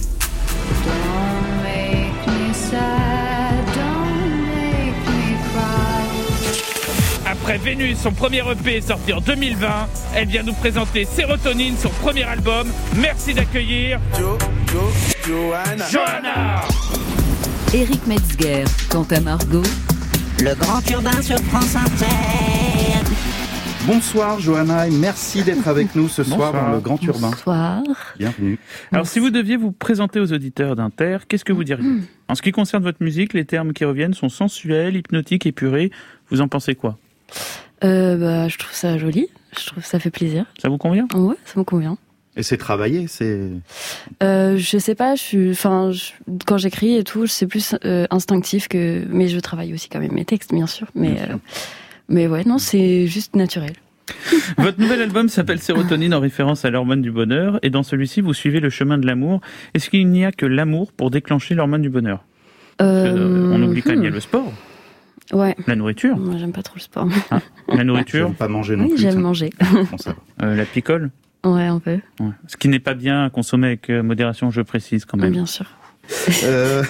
[0.85, 7.31] Don't make me sad, don't make me cry.
[7.31, 9.68] Après Vénus, son premier EP sorti en 2020,
[10.14, 12.68] elle vient nous présenter Sérotonine, son premier album.
[12.96, 14.37] Merci d'accueillir Jo,
[14.72, 14.90] Jo,
[15.26, 15.85] Johanna.
[15.90, 16.62] Johanna.
[17.72, 19.62] Éric Metzger, quant à Margot,
[20.40, 22.59] Le grand urbain sur France Inter.
[23.86, 26.66] Bonsoir Johanna et merci d'être avec nous ce soir Bonsoir.
[26.66, 27.30] dans le Grand Urbain.
[27.30, 27.82] bonsoir.
[28.18, 28.58] Bienvenue.
[28.92, 31.88] Alors, si vous deviez vous présenter aux auditeurs d'Inter, qu'est-ce que vous diriez
[32.28, 35.90] En ce qui concerne votre musique, les termes qui reviennent sont sensuels, hypnotiques, épurés.
[36.30, 36.98] Vous en pensez quoi
[37.82, 40.44] Euh, bah, je trouve ça joli, je trouve que ça fait plaisir.
[40.60, 41.96] Ça vous convient Ouais, ça me convient.
[42.36, 43.48] Et c'est travaillé, c'est.
[44.22, 46.12] Euh, je sais pas, je suis, enfin, je-
[46.46, 50.12] quand j'écris et tout, c'est plus euh, instinctif que, mais je travaille aussi quand même
[50.12, 50.86] mes textes, bien sûr.
[50.94, 51.38] Mais, Bien sûr.
[52.10, 53.72] Euh, mais ouais, non, c'est juste naturel.
[54.58, 58.34] Votre nouvel album s'appelle Sérotonine en référence à l'hormone du bonheur et dans celui-ci vous
[58.34, 59.40] suivez le chemin de l'amour.
[59.74, 62.24] Est-ce qu'il n'y a que l'amour pour déclencher l'hormone du bonheur?
[62.78, 64.52] Que, euh, On oublie quand même il y a le sport,
[65.32, 65.54] Ouais.
[65.68, 66.16] la nourriture.
[66.16, 67.06] Moi, j'aime pas trop le sport.
[67.68, 68.26] La nourriture.
[68.26, 68.98] J'aime pas manger non oui, plus.
[68.98, 69.50] j'aime manger.
[69.90, 70.46] Bon, ça va.
[70.46, 71.10] Euh, la picole?
[71.44, 72.00] ouais, un peu.
[72.18, 72.30] Ouais.
[72.48, 75.30] Ce qui n'est pas bien à consommer avec euh, modération, je précise quand même.
[75.32, 75.66] Bien sûr.
[76.44, 76.82] Euh,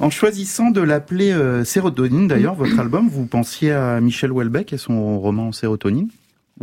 [0.00, 4.78] en choisissant de l'appeler euh, Sérotonine, d'ailleurs, votre album, vous pensiez à Michel Houellebecq et
[4.78, 6.08] son roman Sérotonine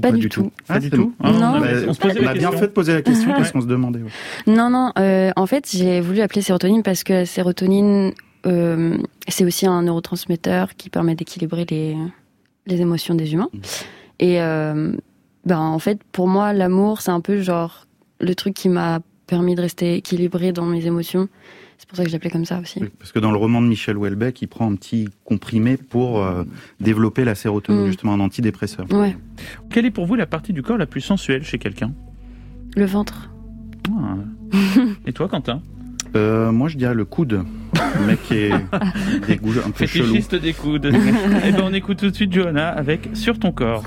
[0.02, 0.52] Pas du tout.
[0.68, 1.14] Ah, Pas du tout tout.
[1.22, 1.38] Ah, Non.
[1.38, 3.32] on, Bah, avait- on se posait on la a bien fait de poser la question
[3.32, 4.00] parce qu'on se demandait.
[4.02, 4.10] ouais.
[4.48, 4.92] Non, non.
[4.98, 8.14] euh, en fait, j'ai voulu appeler sérotonine parce que la sérotonine,
[8.46, 11.96] euh, c'est aussi un neurotransmetteur qui permet d'équilibrer les,
[12.68, 13.50] les émotions des humains.
[14.20, 14.94] Et euh,
[15.46, 17.86] ben, en fait, pour moi, l'amour, c'est un peu genre
[18.20, 21.28] le truc qui m'a permis de rester équilibré dans mes émotions.
[21.80, 22.80] C'est pour ça que je l'appelais comme ça aussi.
[22.82, 26.22] Oui, Parce que dans le roman de Michel Houellebecq, il prend un petit comprimé pour
[26.22, 26.44] euh,
[26.82, 27.88] développer la sérotonine, Mm.
[27.88, 28.86] justement un antidépresseur.
[28.92, 29.16] Ouais,
[29.72, 31.92] Quelle est pour vous la partie du corps la plus sensuelle chez quelqu'un?
[32.76, 33.30] Le ventre.
[33.90, 34.18] Ah.
[35.08, 35.62] Et toi, Quentin?
[36.18, 37.44] Euh, moi, je dirais le coude.
[38.00, 38.52] Le mec qui est
[39.28, 39.88] des goûts un peu.
[39.88, 40.92] Fétichiste des coudes.
[41.46, 43.84] Eh ben, on écoute tout de suite Johanna avec Sur ton corps.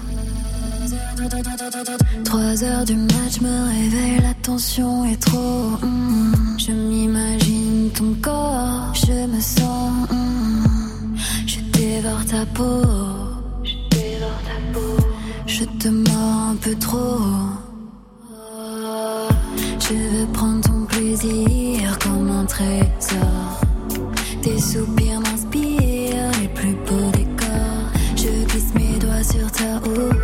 [2.24, 5.70] 3 heures du match me réveille, la tension est trop.
[5.82, 6.32] mm.
[6.58, 7.41] Je m'imagine
[7.94, 10.08] ton corps, je me sens.
[11.46, 12.82] Je dévore ta peau.
[13.64, 14.96] Je dévore ta peau.
[15.46, 17.18] Je te mords un peu trop.
[19.80, 23.60] Je veux prendre ton plaisir comme un trésor.
[24.42, 27.86] Tes soupirs m'inspirent les plus beaux décors.
[28.16, 30.14] Je glisse mes doigts sur ta haut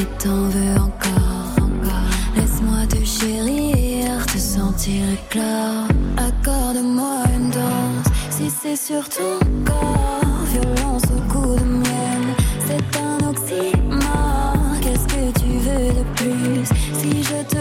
[0.00, 2.10] et t'en veux encore, encore.
[2.36, 5.91] Laisse-moi te chérir, te sentir éclore.
[8.62, 10.44] C'est sur ton corps.
[10.52, 12.24] Violence au coup de miel,
[12.66, 14.54] c'est un oxymore.
[14.80, 16.64] Qu'est-ce que tu veux de plus
[17.00, 17.51] si je te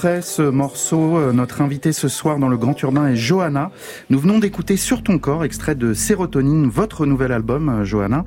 [0.00, 1.18] Frais ce morceau.
[1.18, 3.70] Euh, Notre invité ce soir dans le Grand Urbain est Johanna.
[4.08, 8.24] Nous venons d'écouter Sur ton corps, extrait de Sérotonine, votre nouvel album, euh, Johanna.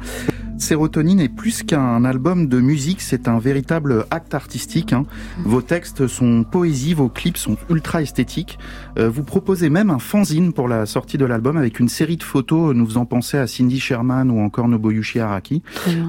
[0.64, 4.94] Sérotonine est plus qu'un album de musique, c'est un véritable acte artistique.
[4.94, 5.06] hein.
[5.44, 8.58] Vos textes sont poésie, vos clips sont ultra esthétiques.
[8.98, 12.24] Euh, vous proposez même un fanzine pour la sortie de l'album avec une série de
[12.24, 15.64] photos nous faisant penser à Cindy Sherman ou encore Nobuyushi Araki.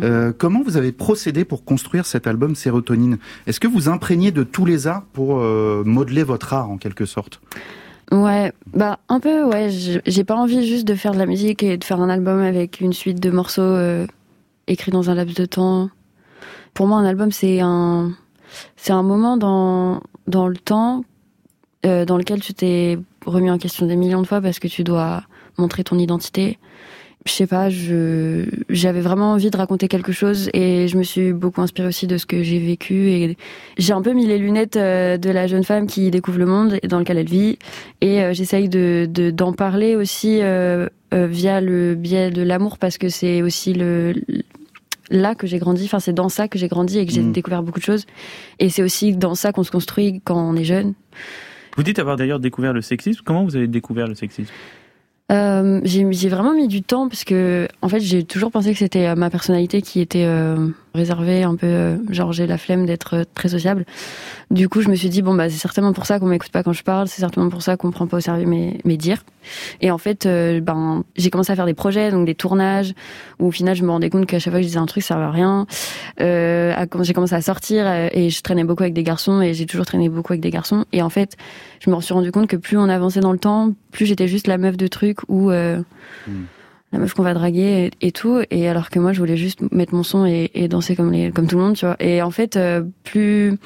[0.05, 3.19] Euh, comment vous avez procédé pour construire cet album Sérotonine?
[3.49, 7.07] Est-ce que vous imprégnez de tous les arts pour euh, modeler votre art en quelque
[7.07, 7.41] sorte?
[8.13, 9.69] Ouais, bah un peu, ouais.
[10.07, 12.81] J'ai pas envie juste de faire de la musique et de faire un album avec
[12.81, 14.07] une suite de morceaux euh,
[14.67, 15.91] écrits dans un laps de temps.
[16.73, 18.13] Pour moi, un album, c'est un,
[18.77, 21.05] c'est un moment dans dans le temps
[21.85, 24.85] euh, dans lequel tu t'es remis en question des millions de fois parce que tu
[24.85, 25.23] dois
[25.59, 26.59] montrer ton identité.
[27.27, 31.33] Je sais pas, je j'avais vraiment envie de raconter quelque chose et je me suis
[31.33, 33.39] beaucoup inspirée aussi de ce que j'ai vécu et
[33.79, 36.79] j'ai un peu mis les lunettes euh, de la jeune femme qui découvre le monde
[36.87, 37.59] dans lequel elle vit
[38.03, 43.09] et euh, j'essaye de d'en parler aussi euh, via le biais de l'amour parce que
[43.09, 44.15] c'est aussi le
[45.11, 47.33] là que j'ai grandi, enfin c'est dans ça que j'ai grandi et que j'ai mmh.
[47.33, 48.05] découvert beaucoup de choses
[48.59, 50.93] et c'est aussi dans ça qu'on se construit quand on est jeune.
[51.77, 53.23] Vous dites avoir d'ailleurs découvert le sexisme.
[53.25, 54.53] Comment vous avez découvert le sexisme?
[55.33, 59.07] Euh, j'ai vraiment mis du temps parce que en fait j'ai toujours pensé que c'était
[59.07, 63.25] euh, ma personnalité qui était euh, réservée un peu euh, genre j'ai la flemme d'être
[63.35, 63.85] très sociable.
[64.51, 66.63] Du coup je me suis dit bon bah c'est certainement pour ça qu'on m'écoute pas
[66.63, 69.25] quand je parle c'est certainement pour ça qu'on prend pas au sérieux mes, mes dires.
[69.81, 72.95] Et en fait ben j'ai commencé à faire des projets donc des tournages
[73.39, 75.03] où au final je me rendais compte qu'à chaque fois que je disais un truc
[75.03, 75.67] ça servait à rien.
[76.19, 79.87] Quand j'ai commencé à sortir et je traînais beaucoup avec des garçons et j'ai toujours
[79.87, 80.85] traîné beaucoup avec des garçons.
[80.93, 81.37] Et en fait
[81.81, 84.47] je me suis rendu compte que plus on avançait dans le temps plus j'étais juste
[84.47, 84.89] la meuf de
[85.29, 85.81] ou euh,
[86.27, 86.45] hmm.
[86.95, 88.41] La meuf qu'on va draguer et, tout.
[88.51, 91.47] Et alors que moi, je voulais juste mettre mon son et, danser comme les, comme
[91.47, 91.97] tout le monde, tu vois.
[92.01, 93.59] Et en fait, euh, plus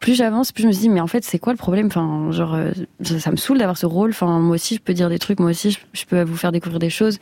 [0.00, 1.88] plus j'avance, plus je me dis mais en fait c'est quoi le problème?
[1.88, 2.70] Enfin genre euh,
[3.02, 4.10] ça, me saoule d'avoir ce rôle.
[4.10, 6.78] Enfin moi aussi je peux dire des trucs, moi aussi je, peux vous faire découvrir
[6.78, 7.18] des choses.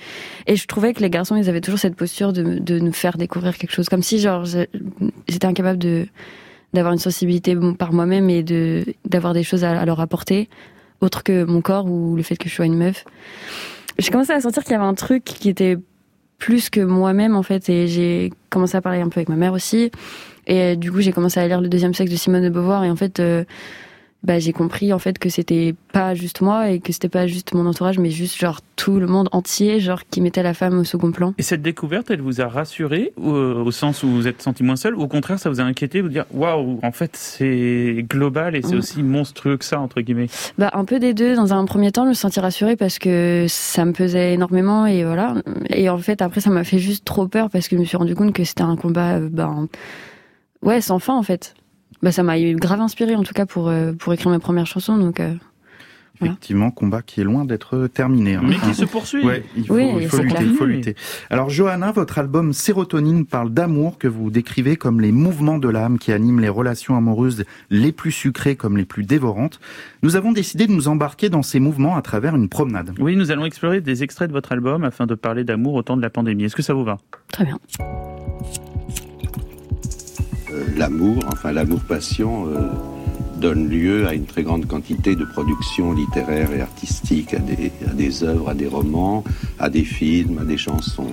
[0.47, 3.19] Et je trouvais que les garçons ils avaient toujours cette posture de, de nous faire
[3.19, 6.07] découvrir quelque chose, comme si genre j'étais incapable de
[6.73, 10.49] d'avoir une sensibilité par moi-même et de d'avoir des choses à, leur apporter
[11.01, 13.05] autre que mon corps ou le fait que je sois une meuf.
[13.99, 15.77] J'ai commencé à sentir qu'il y avait un truc qui était
[16.39, 19.53] plus que moi-même en fait et j'ai commencé à parler un peu avec ma mère
[19.53, 19.91] aussi.
[20.47, 22.91] Et du coup j'ai commencé à lire le deuxième sexe de Simone de Beauvoir et
[22.91, 23.45] en fait euh,
[24.25, 27.55] bah, j'ai compris en fait que c'était pas juste moi et que c'était pas juste
[27.55, 30.85] mon entourage, mais juste genre tout le monde entier, genre qui mettait la femme au
[30.85, 31.35] second plan.
[31.39, 34.77] Et cette découverte, elle vous a rassuré euh, au sens où vous êtes senti moins
[34.77, 38.57] seul, ou au contraire, ça vous a inquiété, vous dire waouh, en fait c'est global
[38.57, 38.79] et c'est mm.
[38.79, 40.29] aussi monstrueux que ça entre guillemets.
[40.59, 41.37] Bah un peu des deux.
[41.37, 45.05] Dans un premier temps, je me sentis rassurée parce que ça me pesait énormément et
[45.05, 45.37] voilà.
[45.71, 47.97] Et en fait après, ça m'a fait juste trop peur parce que je me suis
[47.97, 49.69] rendu compte que c'était un combat, euh, ben
[50.63, 51.55] ouais, sans fin en fait
[52.03, 54.97] bah, ça m'a grave inspiré en tout cas pour, euh, pour écrire mes premières chansons.
[54.97, 55.35] Donc, euh,
[56.21, 58.35] Effectivement, combat qui est loin d'être terminé.
[58.35, 58.43] Hein.
[58.45, 59.25] Mais qui se poursuit.
[59.25, 60.97] Ouais, il faut, il faut lutter, il faut lutter.
[61.31, 65.99] Alors, Johanna, votre album Sérotonine parle d'amour que vous décrivez comme les mouvements de l'âme
[65.99, 69.61] qui animent les relations amoureuses les plus sucrées comme les plus dévorantes.
[70.03, 72.95] Nous avons décidé de nous embarquer dans ces mouvements à travers une promenade.
[72.99, 75.97] Oui, nous allons explorer des extraits de votre album afin de parler d'amour au temps
[75.97, 76.45] de la pandémie.
[76.45, 76.99] Est-ce que ça vous va?
[77.31, 77.59] Très bien.
[80.77, 82.59] L'amour, enfin l'amour-passion, euh,
[83.39, 87.95] donne lieu à une très grande quantité de productions littéraires et artistiques, à des, à
[87.95, 89.25] des œuvres, à des romans,
[89.59, 91.13] à des films, à des chansons.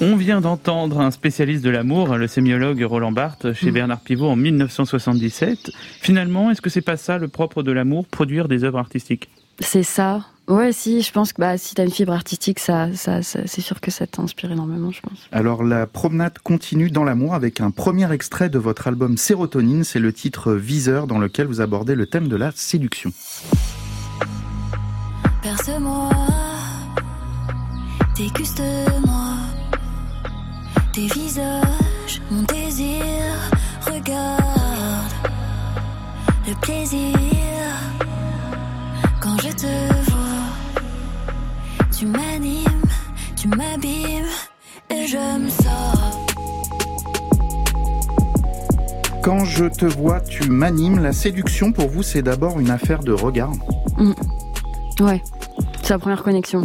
[0.00, 3.74] On vient d'entendre un spécialiste de l'amour, le sémiologue Roland Barthes, chez mm.
[3.74, 5.70] Bernard Pivot en 1977.
[6.00, 9.28] Finalement, est-ce que c'est pas ça le propre de l'amour, produire des œuvres artistiques?
[9.60, 10.26] C'est ça.
[10.46, 13.60] Ouais, si, je pense que bah, si tu as une fibre artistique, ça, ça, c'est
[13.62, 15.26] sûr que ça t'inspire énormément, je pense.
[15.32, 19.84] Alors, la promenade continue dans l'amour avec un premier extrait de votre album Sérotonine.
[19.84, 23.10] C'est le titre Viseur dans lequel vous abordez le thème de la séduction.
[25.42, 26.10] Perce-moi,
[28.16, 29.36] déguste-moi,
[30.92, 33.02] tes visages, mon désir,
[33.86, 34.42] regarde
[36.46, 37.14] le plaisir
[39.20, 40.13] quand je te vois.
[41.96, 42.82] Tu m'animes,
[43.36, 44.26] tu m'abîmes
[44.90, 46.26] et je me sors.
[49.22, 50.98] Quand je te vois, tu m'animes.
[50.98, 53.52] La séduction, pour vous, c'est d'abord une affaire de regard.
[53.96, 54.12] Mm.
[55.00, 55.22] Ouais,
[55.82, 56.62] c'est la première connexion.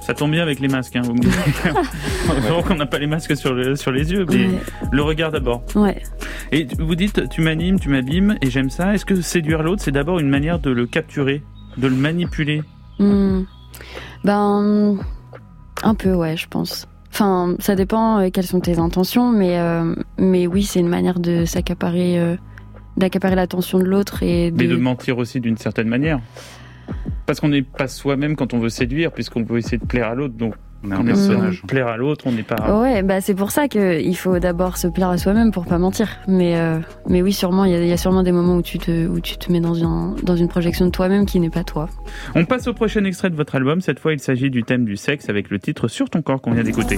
[0.00, 0.96] Ça tombe bien avec les masques.
[0.96, 1.02] Hein.
[2.30, 4.48] Heureusement qu'on n'a pas les masques sur, sur les yeux, mais
[4.90, 5.62] le regard d'abord.
[5.74, 6.02] Ouais.
[6.52, 8.94] Et vous dites, tu m'animes, tu m'abîmes, et j'aime ça.
[8.94, 11.42] Est-ce que séduire l'autre, c'est d'abord une manière de le capturer,
[11.76, 12.62] de le manipuler?
[12.98, 13.42] Mm.
[14.24, 14.98] Ben,
[15.82, 16.86] un peu, ouais, je pense.
[17.12, 21.18] Enfin, ça dépend euh, quelles sont tes intentions, mais, euh, mais oui, c'est une manière
[21.18, 22.36] de s'accaparer, euh,
[22.96, 24.56] d'accaparer l'attention de l'autre et de...
[24.56, 26.20] Mais de mentir aussi d'une certaine manière.
[27.26, 30.14] Parce qu'on n'est pas soi-même quand on veut séduire, puisqu'on peut essayer de plaire à
[30.14, 30.54] l'autre, donc
[30.84, 32.80] on est Plaire à l'autre, on n'est pas.
[32.80, 36.08] Ouais, bah c'est pour ça qu'il faut d'abord se plaire à soi-même pour pas mentir.
[36.26, 39.20] Mais euh, mais oui, sûrement, il y, a sûrement des moments où tu te où
[39.20, 41.88] tu te mets dans une dans une projection de toi-même qui n'est pas toi.
[42.34, 43.80] On passe au prochain extrait de votre album.
[43.80, 46.52] Cette fois, il s'agit du thème du sexe avec le titre Sur ton corps qu'on
[46.52, 46.96] vient d'écouter.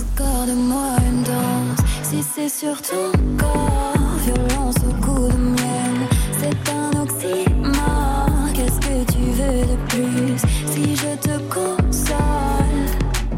[2.02, 8.28] Si c'est sur ton corps, violence au coup de miel, c'est un oxymore.
[8.54, 10.38] Qu'est-ce que tu veux de plus?
[10.66, 11.81] Si je te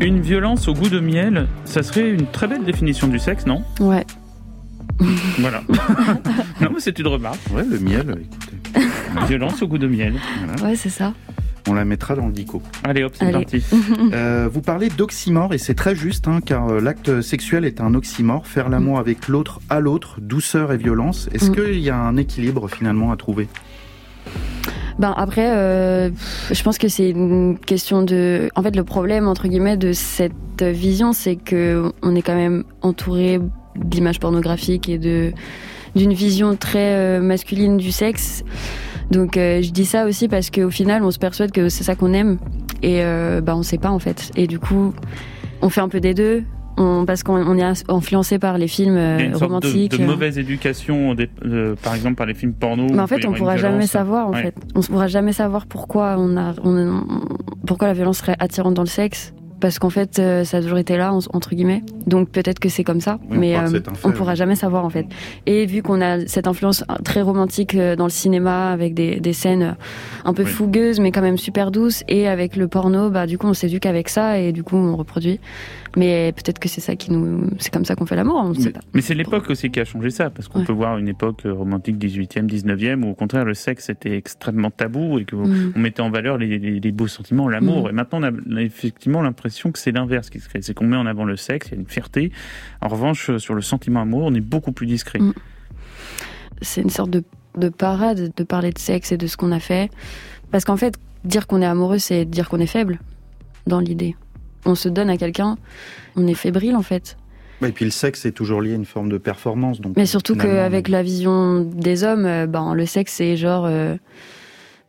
[0.06, 3.62] une violence au goût de miel, ça serait une très belle définition du sexe, non
[3.81, 4.04] Ouais.
[5.38, 5.62] Voilà.
[6.60, 7.40] non, mais c'est une remarque.
[7.52, 8.87] Ouais, le miel, écoutez.
[9.29, 10.14] Violence au goût de miel.
[10.62, 11.12] Ouais, c'est ça.
[11.66, 12.60] On la mettra dans le dico.
[12.85, 13.62] Allez hop, c'est parti.
[14.12, 17.94] Euh, vous parlez d'oxymore et c'est très juste, hein, car euh, l'acte sexuel est un
[17.94, 18.46] oxymore.
[18.46, 21.29] Faire l'amour avec l'autre à l'autre, douceur et violence.
[21.33, 21.54] Est-ce Mm.
[21.54, 23.48] qu'il y a un équilibre finalement à trouver?
[24.98, 26.10] Ben après, euh,
[26.50, 28.48] je pense que c'est une question de.
[28.54, 32.64] En fait, le problème entre guillemets de cette vision, c'est que on est quand même
[32.82, 33.40] entouré
[33.76, 35.32] d'images pornographiques et de
[35.94, 38.44] d'une vision très euh, masculine du sexe.
[39.10, 41.94] Donc euh, je dis ça aussi parce qu'au final, on se persuade que c'est ça
[41.94, 42.38] qu'on aime
[42.82, 44.30] et euh, ben on sait pas en fait.
[44.36, 44.94] Et du coup,
[45.62, 46.44] on fait un peu des deux.
[46.77, 49.42] On, parce qu'on on est influencé par les films euh, Il y a une sorte
[49.42, 49.96] de, romantiques.
[49.96, 50.06] de euh.
[50.06, 52.87] mauvaise éducation, des- euh, par exemple par les films porno.
[52.90, 54.29] Mais en fait, on pourra jamais savoir.
[54.29, 54.42] En Ouais.
[54.42, 57.02] fait, on ne pourra jamais savoir pourquoi on a, on-
[57.66, 60.79] pourquoi la violence serait attirante dans le sexe, parce qu'en fait, euh, ça a toujours
[60.79, 61.83] été là en- entre guillemets.
[62.07, 65.07] Donc peut-être que c'est comme ça, Oui, mais euh, on pourra jamais savoir en fait.
[65.46, 69.33] Et vu qu'on a cette influence très romantique euh, dans le cinéma, avec des, des
[69.33, 69.73] scènes euh,
[70.25, 70.48] un peu Oui.
[70.50, 73.87] fougueuses, mais quand même super douces, et avec le porno, bah du coup, on s'éduque
[73.87, 75.40] avec ça, et du coup, on reproduit.
[75.96, 78.55] Mais peut-être que c'est ça qui nous, c'est comme ça qu'on fait l'amour, on ne
[78.55, 78.81] sait pas.
[78.94, 80.65] mais c'est l'époque aussi qui a changé ça, parce qu'on Ouais.
[80.65, 84.71] peut voir une époque euh, romantique 18e, 19e, où au contraire le sexe était extrêmement
[84.73, 85.73] tabou et qu'on Mm.
[85.77, 87.85] on mettait en valeur les, les- les beaux sentiments, l'amour.
[87.87, 87.90] Mm.
[87.90, 90.61] Et maintenant, on a effectivement l'impression que c'est l'inverse qui se crée.
[90.63, 92.33] C'est qu'on met en avant le sexe, il y a une fierté.
[92.81, 95.19] En revanche, euh, sur le sentiment amoureux, on est beaucoup plus discret.
[95.19, 95.33] Mm.
[96.63, 97.23] c'est une sorte de,
[97.59, 99.90] de parade de parler de sexe et de ce qu'on a fait.
[100.50, 100.94] Parce qu'en fait,
[101.25, 102.98] dire qu'on est amoureux, c'est dire qu'on est faible,
[103.67, 104.15] dans l'idée.
[104.67, 105.57] On se donne à quelqu'un,
[106.17, 107.17] on est fébrile en fait.
[107.63, 109.81] Et puis le sexe est toujours lié à une forme de performance.
[109.81, 113.65] Donc, Mais surtout qu'avec la vision des hommes, euh, ben, le sexe, c'est genre.
[113.67, 113.96] euh,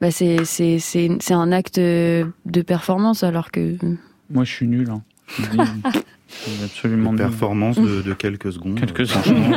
[0.10, 3.78] c'est- c'est un acte de performance, alors que.
[4.30, 4.90] Moi, je suis nul.
[4.90, 5.02] Hein.
[5.40, 5.58] Je dis,
[6.28, 7.28] c'est absolument Une nul.
[7.28, 8.80] performance de, de quelques secondes.
[8.80, 9.52] Quelques Franchement.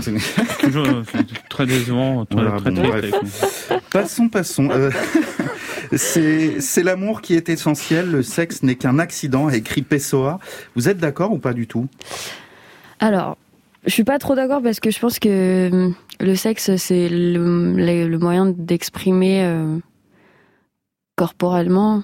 [0.60, 1.02] Toujours euh,
[1.48, 2.82] très décevant, très, Voilà, très bon.
[3.90, 4.68] Passons, passons.
[4.70, 4.90] Euh,
[5.96, 8.10] c'est c'est l'amour qui est essentiel.
[8.10, 10.38] Le sexe n'est qu'un accident, a écrit Pessoa.
[10.76, 11.88] Vous êtes d'accord ou pas du tout?
[13.00, 13.36] Alors,
[13.84, 17.72] je suis pas trop d'accord parce que je pense que hum, le sexe, c'est le,
[17.74, 19.76] le- le moyen d'exprimer euh,
[21.16, 22.02] corporellement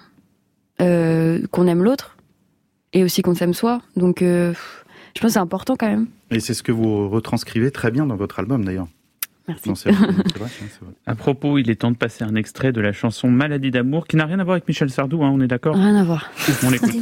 [0.81, 2.17] euh, qu'on aime l'autre
[2.93, 3.83] et aussi qu'on s'aime soi.
[3.97, 4.53] Donc, euh,
[5.15, 6.07] je pense que c'est important quand même.
[6.31, 8.89] Et c'est ce que vous retranscrivez très bien dans votre album d'ailleurs.
[9.49, 9.69] Merci.
[9.69, 10.49] Non, vrai, vrai,
[10.81, 10.93] vrai.
[11.07, 14.17] À propos, il est temps de passer un extrait de la chanson Maladie d'amour, qui
[14.17, 15.75] n'a rien à voir avec Michel Sardou, hein, on est d'accord?
[15.75, 16.31] Rien à voir.
[16.65, 16.97] On l'écoute.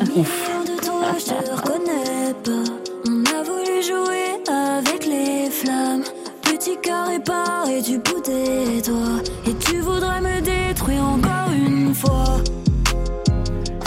[6.42, 9.22] Petit cœur réparé du bout des doigts.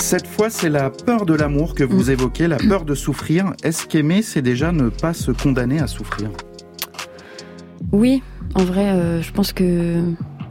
[0.09, 3.53] Cette fois, c'est la peur de l'amour que vous évoquez, la peur de souffrir.
[3.63, 6.31] Est-ce qu'aimer, c'est déjà ne pas se condamner à souffrir?
[7.91, 8.23] Oui,
[8.55, 10.01] en vrai, euh, je pense que.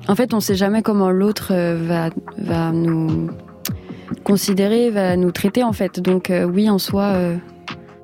[0.06, 3.30] En fait, on sait jamais comment l'autre euh, va, va nous
[4.22, 5.98] considérer, va nous traiter, en fait.
[5.98, 7.36] Donc, euh, oui, en soi, euh,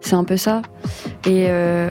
[0.04, 0.62] c'est un peu ça.
[1.26, 1.88] Et, euh,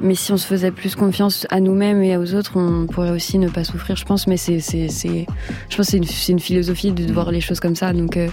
[0.00, 3.38] mais si on se faisait plus confiance à nous-mêmes et aux autres, on pourrait aussi
[3.38, 4.26] ne pas souffrir, je pense.
[4.26, 5.26] Mais c'est, c'est, c'est,
[5.70, 7.92] je pense que c'est une, c'est une philosophie de voir les choses comme ça.
[7.92, 8.28] Donc, euh,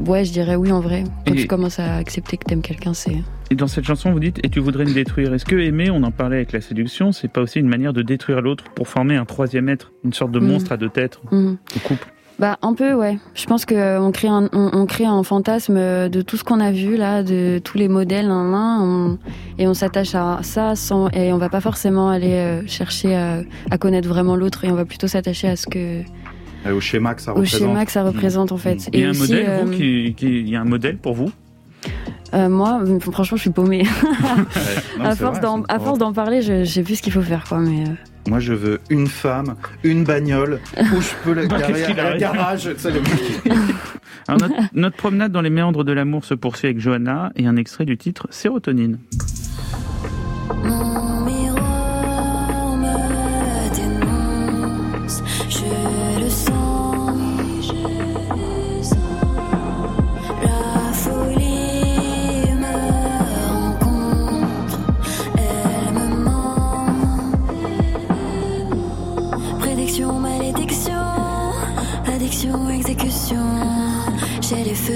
[0.00, 1.04] ouais, je dirais oui, en vrai.
[1.26, 3.16] Quand Et- tu commences à accepter que t'aimes quelqu'un, c'est.
[3.50, 5.32] Et dans cette chanson, vous dites, et tu voudrais me détruire.
[5.32, 8.02] Est-ce que aimer, on en parlait avec la séduction, c'est pas aussi une manière de
[8.02, 10.48] détruire l'autre pour former un troisième être, une sorte de Mhm.
[10.48, 12.12] monstre à deux têtes, au couple?
[12.38, 13.18] Bah un peu ouais.
[13.34, 16.36] Je pense que euh, on crée un on, on crée un fantasme euh, de tout
[16.36, 19.18] ce qu'on a vu là, de tous les modèles nan, nan, on-
[19.58, 23.38] et on s'attache à ça sans et on va pas forcément aller euh, chercher à,
[23.70, 26.02] à connaître vraiment l'autre et on va plutôt s'attacher à ce que
[26.70, 27.60] Au schéma que ça au représente.
[27.68, 28.86] schéma que ça représente en fait.
[28.92, 30.64] Il y a Et un aussi, modèle, euh, vous, qui, qui- il y a un
[30.64, 31.30] modèle pour vous?
[32.34, 33.84] Euh, moi franchement je suis paumée.
[34.98, 37.84] Non, à force d'en parler, je, je sais plus ce qu'il faut faire quoi mais.
[38.26, 39.54] Moi, je veux une femme,
[39.84, 42.68] une bagnole, où je peux la Qu'est-ce garer à la garage.
[44.28, 47.56] Alors, notre, notre promenade dans les méandres de l'amour se poursuit avec Johanna et un
[47.56, 48.98] extrait du titre Sérotonine.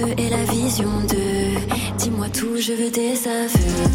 [0.00, 1.98] Feux et la vision de.
[1.98, 3.90] Dis-moi tout, je veux des aveux.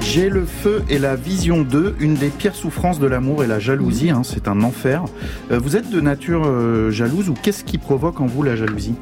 [0.00, 1.94] J'ai le feu et la vision d'eux.
[2.00, 4.08] Une des pires souffrances de l'amour est la jalousie.
[4.08, 5.04] hein, c'est un enfer.
[5.50, 8.94] Euh, vous êtes de nature euh, jalouse ou qu'est-ce qui provoque en vous la jalousie?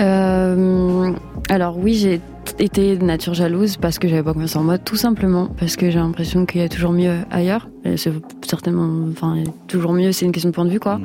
[0.00, 1.12] Euh,
[1.50, 2.20] alors oui, j'ai
[2.58, 5.90] été de nature jalouse parce que j'avais pas confiance en moi, tout simplement parce que
[5.90, 7.68] j'ai l'impression qu'il y a toujours mieux ailleurs.
[7.96, 8.12] C'est
[8.46, 9.36] certainement, enfin,
[9.66, 11.00] toujours mieux, c'est une question de point de vue, quoi.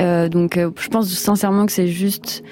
[0.00, 2.42] Euh, donc, euh, je pense sincèrement que c'est juste,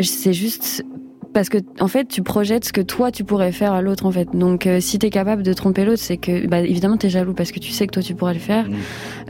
[0.00, 0.84] c'est juste
[1.32, 4.10] parce que en fait, tu projettes ce que toi tu pourrais faire à l'autre, en
[4.10, 4.28] fait.
[4.34, 7.52] Donc, euh, si t'es capable de tromper l'autre, c'est que, bah, évidemment, t'es jaloux parce
[7.52, 8.66] que tu sais que toi tu pourrais le faire.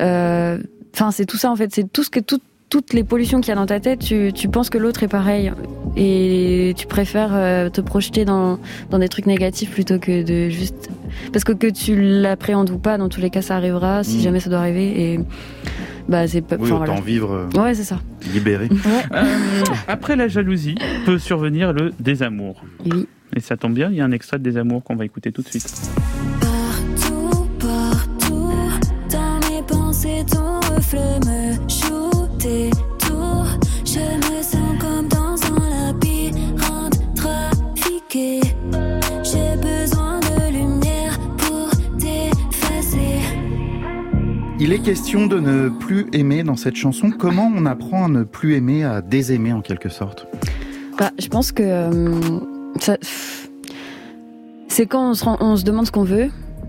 [0.01, 0.59] Euh,
[0.93, 1.73] Enfin, c'est tout ça, en fait.
[1.73, 2.41] C'est tout ce que tout-
[2.71, 5.09] toutes les pollutions qu'il y a dans ta tête, tu, tu penses que l'autre est
[5.09, 5.53] pareil
[5.97, 8.59] et tu préfères euh, te projeter dans,
[8.91, 10.89] dans des trucs négatifs plutôt que de juste
[11.33, 14.21] parce que que tu l'appréhendes ou pas, dans tous les cas ça arrivera si Mm.
[14.21, 15.21] jamais ça doit arriver et
[16.09, 16.57] bah c'est pas.
[16.59, 17.01] Oui, autant voilà.
[17.01, 17.99] vivre euh, Ouais, c'est ça.
[18.33, 18.69] libéré.
[19.13, 19.25] Euh,
[19.89, 22.63] après la jalousie peut survenir le désamour.
[22.87, 23.07] Oui.
[23.35, 25.43] Et ça tombe bien, il y a un extrait de désamour qu'on va écouter tout
[25.43, 25.69] de suite.
[26.41, 28.53] Partout, partout,
[29.11, 31.69] dans mes pensées, ton reflet me
[44.63, 47.11] Il est question de ne plus aimer dans cette chanson.
[47.11, 50.27] Comment on apprend à ne plus aimer, à désaimer en quelque sorte?
[50.99, 52.21] Bah, je pense que euh,
[54.69, 56.29] c'est quand on se, rend- on se demande ce qu'on veut.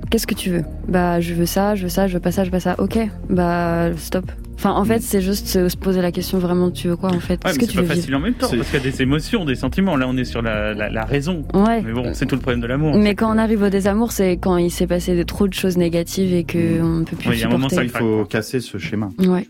[0.09, 0.63] Qu'est-ce que tu veux?
[0.87, 2.75] Bah, je veux ça, je veux ça, je veux pas ça, je veux pas ça.
[2.79, 2.97] Ok,
[3.29, 4.31] bah stop.
[4.64, 7.20] Enfin, en fait, c'est juste se se poser la question vraiment, tu veux quoi en
[7.20, 7.43] fait?
[7.43, 8.18] Ouais, mais que c'est tu pas veux facile vivre?
[8.18, 9.95] en même temps, parce qu'il y a des émotions, des sentiments.
[9.95, 11.43] Là, on est sur la, la, la raison.
[11.55, 11.82] Ouais.
[11.82, 12.95] Mais bon, c'est tout le problème de l'amour.
[12.95, 15.78] Mais quand on arrive au désamour, c'est quand il s'est passé de, trop de choses
[15.78, 17.89] négatives et que on ne peut plus Ouais, il y a un moment, supporter.
[17.89, 19.09] ça Il faut casser ce schéma.
[19.18, 19.47] Ouais.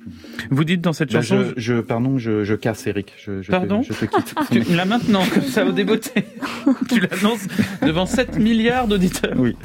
[0.50, 1.44] Vous dites dans cette Bah, chanson.
[1.58, 3.12] je, je- pardon, je, je casse Eric.
[3.22, 4.34] Je, je te- Pardon je te quitte.
[4.50, 6.24] Tu- Là maintenant, comme ça au débeauté.
[6.90, 7.48] tu l'annonces
[7.86, 9.34] devant 7 milliards d'auditeurs.
[9.38, 9.58] Oui.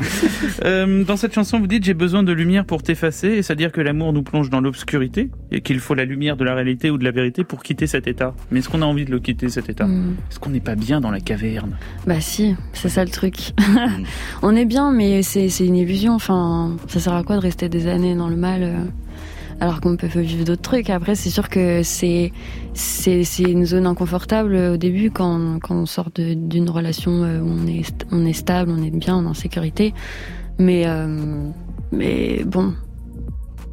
[0.64, 3.80] Euh, dans cette chanson, vous dites J'ai besoin de lumière pour t'effacer, et c'est-à-dire que
[3.80, 7.04] l'amour nous plonge dans l'obscurité, et qu'il faut la lumière de la réalité ou de
[7.04, 8.34] la vérité pour quitter cet état.
[8.50, 10.16] Mais est-ce qu'on a envie de le quitter, cet état Mm.
[10.30, 11.76] Est-ce qu'on n'est pas bien dans la caverne?
[12.06, 13.52] Bah si, c'est ça le truc.
[14.42, 16.14] on est bien, mais c'est une illusion.
[16.14, 18.74] Enfin, ça sert à quoi de rester des années dans le mal euh,
[19.60, 20.90] alors qu'on peut vivre d'autres trucs?
[20.90, 22.32] Après, c'est sûr que c'est
[23.38, 27.82] une zone inconfortable au début quand quand on sort d'une relation euh, où on est
[27.88, 29.94] st- on est stable, on est bien, on est en sécurité.
[30.58, 31.48] Mais euh,
[31.92, 32.74] mais bon.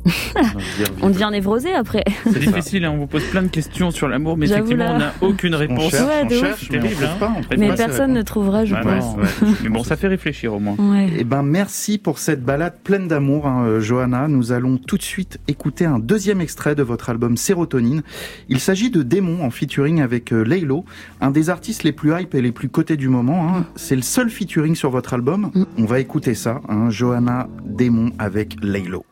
[1.02, 2.04] on devient névrosé après.
[2.26, 4.94] C'est difficile, hein, on vous pose plein de questions sur l'amour, mais effectivement, là.
[4.96, 5.92] on n'a aucune réponse.
[5.92, 7.16] cherche, Ouais, on cherche, mais on Terrible, hein.
[7.20, 9.16] pas, on trouve Mais pas personne ne trouvera, je Ouais, pense.
[9.16, 9.54] ouais, ouais.
[9.64, 10.76] Mais bon, ça fait réfléchir au moins.
[10.78, 11.10] Ouais.
[11.18, 14.28] Eh ben, merci pour cette balade pleine d'amour, hein, euh, Johanna.
[14.28, 18.02] Nous allons tout de suite écouter un deuxième extrait de votre album Sérotonine.
[18.50, 20.86] Il s'agit de Démon en featuring avec euh, Laylo,
[21.22, 23.48] un des artistes les plus hype et les plus cotés du moment.
[23.56, 23.66] hein.
[23.76, 25.52] C'est le seul featuring sur votre album.
[25.78, 29.06] On va écouter ça, hein, Johanna Démon avec Laylo.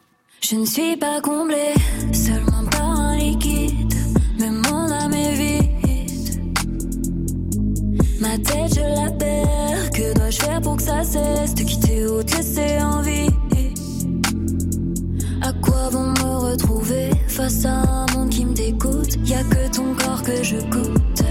[0.43, 1.75] Je ne suis pas comblée,
[2.11, 3.93] seulement par un liquide.
[4.39, 6.41] Mais mon âme est vide.
[8.19, 9.91] Ma tête, je la perds.
[9.93, 13.29] Que dois-je faire pour que ça cesse de quitter ou te laisser en vie?
[15.43, 19.17] À quoi vont me retrouver face à un monde qui me dégoûte?
[19.23, 21.23] Y a que ton corps que je goûte.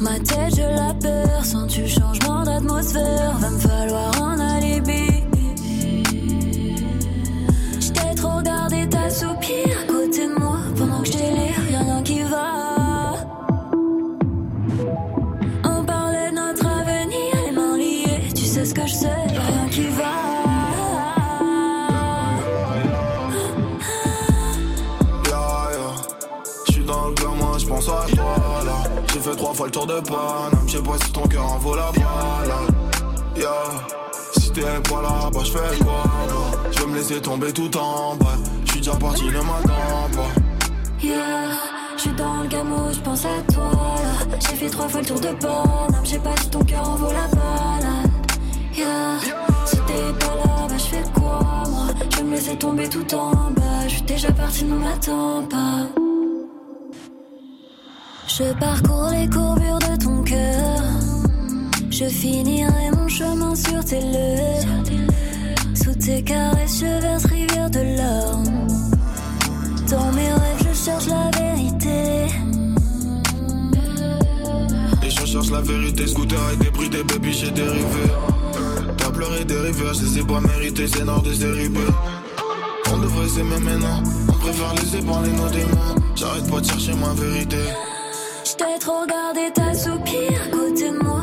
[0.00, 1.44] Ma tête, je la perds.
[1.44, 3.36] Sens-tu changement d'atmosphère?
[3.40, 5.25] Va me falloir un alibi.
[8.46, 12.22] T'ai trop regardé t'assoupir à côté de moi pendant que je délire, y'a rien qui
[12.22, 13.14] va.
[15.64, 19.40] On parlait de notre avenir, les mains liées, tu sais ce que je sais, y'a
[19.40, 20.04] rien qui va.
[27.38, 28.82] Moi j'pense à toi là.
[29.12, 31.74] J'ai fait trois fois le tour de Paname, j'sais pas si ton cœur en vaut
[31.74, 32.00] la si
[34.56, 38.36] t'es pas là, bah j'fais quoi moi J'vais me laisser tomber tout en bas.
[38.64, 39.72] J'suis déjà parti le matin,
[40.16, 41.06] pas.
[41.06, 41.50] Yeah,
[41.96, 43.70] j'suis dans le gameau, j'pense à toi.
[44.40, 47.12] J'ai fait trois fois le tour de Paname, j'sais pas si ton cœur en vaut
[47.12, 48.10] la balade.
[48.74, 49.18] Yeah,
[49.66, 51.86] si t'es pas là, bah j'fais quoi moi?
[52.10, 55.86] Je vais me laisser tomber tout en bas, j'suis déjà parti, ne m'attends pas.
[58.26, 60.95] Je parcours les courbures de ton cœur.
[61.98, 64.82] Je finirai mon chemin sur tes lèvres.
[65.74, 68.68] Sous tes caresses, je verse rivière de larmes.
[69.88, 72.26] Dans mes rêves, je cherche la vérité.
[75.02, 78.04] Et je cherche la vérité, scooter avec des prix, des baby, j'ai dérivé.
[78.98, 81.78] T'as pleuré des rivières, je les ai pas mérités, c'est nord de série B.
[82.92, 85.94] On devrait s'aimer maintenant, on préfère laisser parler nos démons.
[86.14, 87.56] J'arrête pas de chercher ma vérité.
[88.44, 91.15] Je t'ai trop regardé t'assoupir à côté moi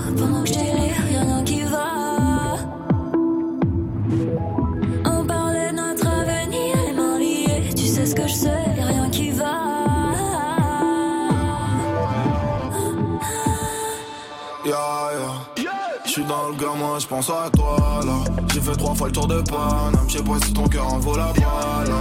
[16.93, 18.31] gamin, je pense à toi là.
[18.53, 20.99] J'ai fait trois fois le tour de Paname, je sais pas si ton cœur en
[20.99, 21.93] vaut la balle.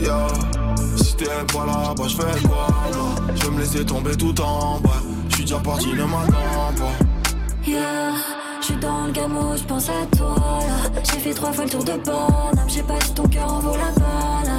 [0.00, 0.28] Yeah.
[0.96, 4.80] Si t'es pas là, bah je fais quoi moi Je me laisser tomber tout en
[4.80, 4.90] bas.
[5.28, 7.66] Je suis déjà parti, ne m'attends pas.
[7.66, 8.12] Yeah,
[8.60, 11.00] je dans le gamin, je pense à toi là.
[11.02, 13.60] J'ai fait trois fois le tour de Paname, je sais pas si ton cœur en
[13.60, 14.52] vaut la balle.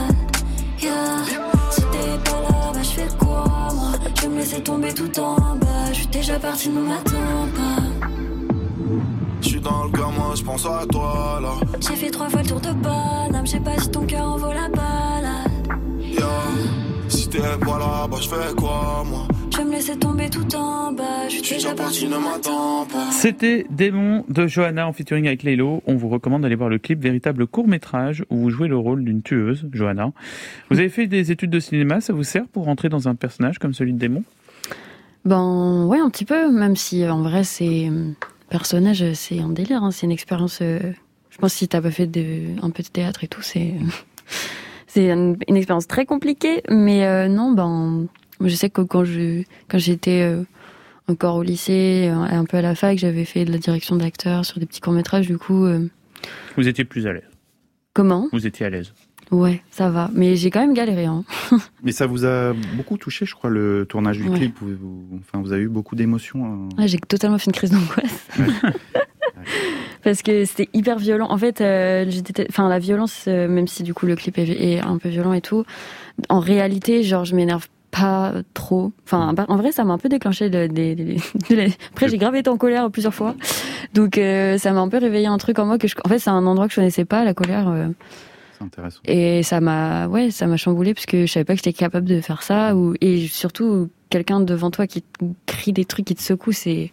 [0.81, 1.23] Yeah,
[1.71, 3.91] si t'es pas là, bah je fais quoi moi?
[4.21, 5.65] Je me laisser tomber tout en bas.
[5.89, 7.76] Je suis déjà parti, ne m'attends pas.
[9.41, 11.53] Je suis dans le gamin, je pense à toi là.
[11.79, 14.37] J'ai fait trois fois le tour de Paname, je sais pas si ton cœur en
[14.37, 15.29] vaut la balle.
[16.01, 16.27] Yeah.
[17.09, 19.27] Si t'es pas là, bah je fais quoi moi?
[19.51, 21.29] Je vais me laisser tomber tout en bas.
[21.29, 23.09] Je suis déjà parti, ne m'attends pas.
[23.11, 25.81] C'était Démon de Johanna en featuring avec Lélo.
[25.87, 29.21] On vous recommande d'aller voir le clip, véritable court-métrage où vous jouez le rôle d'une
[29.21, 30.11] tueuse, Johanna.
[30.69, 33.57] Vous avez fait des études de cinéma, ça vous sert pour rentrer dans un personnage
[33.57, 34.23] comme celui de Démon?
[35.25, 37.89] Ben ouais, un petit peu, même si en vrai c'est
[38.49, 40.59] personnage, euh, c'est un délire, hein, c'est une expérience.
[40.61, 40.79] euh,
[41.29, 43.73] Je pense que si t'as pas fait de, un peu de théâtre et tout, c'est
[44.87, 46.61] c'est une, une expérience très compliquée.
[46.69, 48.07] Mais euh, non, ben
[48.41, 50.43] je sais que quand je quand j'étais euh,
[51.07, 54.59] encore au lycée, un peu à la fac, j'avais fait de la direction d'acteur sur
[54.59, 55.25] des petits courts métrages.
[55.27, 55.65] Du coup,
[56.57, 57.23] Vous étiez plus à l'aise?
[57.93, 58.27] comment?
[58.33, 58.93] Vous étiez à l'aise?
[59.31, 60.09] Ouais, ça va.
[60.13, 61.05] Mais j'ai quand même galéré.
[61.05, 61.23] Hein.
[61.83, 64.37] Mais ça vous a beaucoup touché, je crois, le tournage du Ouais.
[64.37, 64.55] clip.
[64.61, 66.45] Vous, vous- enfin, vous avez eu beaucoup d'émotions.
[66.45, 66.69] hein.
[66.77, 68.27] Ouais, j'ai totalement fait une crise d'angoisse.
[70.03, 71.27] Parce que c'était hyper violent.
[71.29, 72.09] En fait, euh,
[72.49, 75.33] enfin, la violence, euh, même si du coup le clip est, est un peu violent
[75.33, 75.63] et tout,
[76.29, 78.91] en réalité, genre, je m'énerve pas trop.
[79.05, 82.49] Enfin, en vrai, ça m'a un peu déclenché de, de- de- Après, j'ai grave été
[82.49, 83.35] en colère plusieurs fois.
[83.93, 85.95] Donc, euh, ça m'a un peu réveillé un truc en moi que je...
[86.05, 87.67] En fait, c'est un endroit que je connaissais pas, la colère.
[88.63, 88.99] Intéressant.
[89.05, 92.07] et ça m'a, ouais, ça m'a chamboulé parce que je savais pas que j'étais capable
[92.07, 92.75] de faire ça.
[92.75, 96.91] Ou, et surtout, quelqu'un devant toi qui te crie des trucs, qui te secoue, c'est.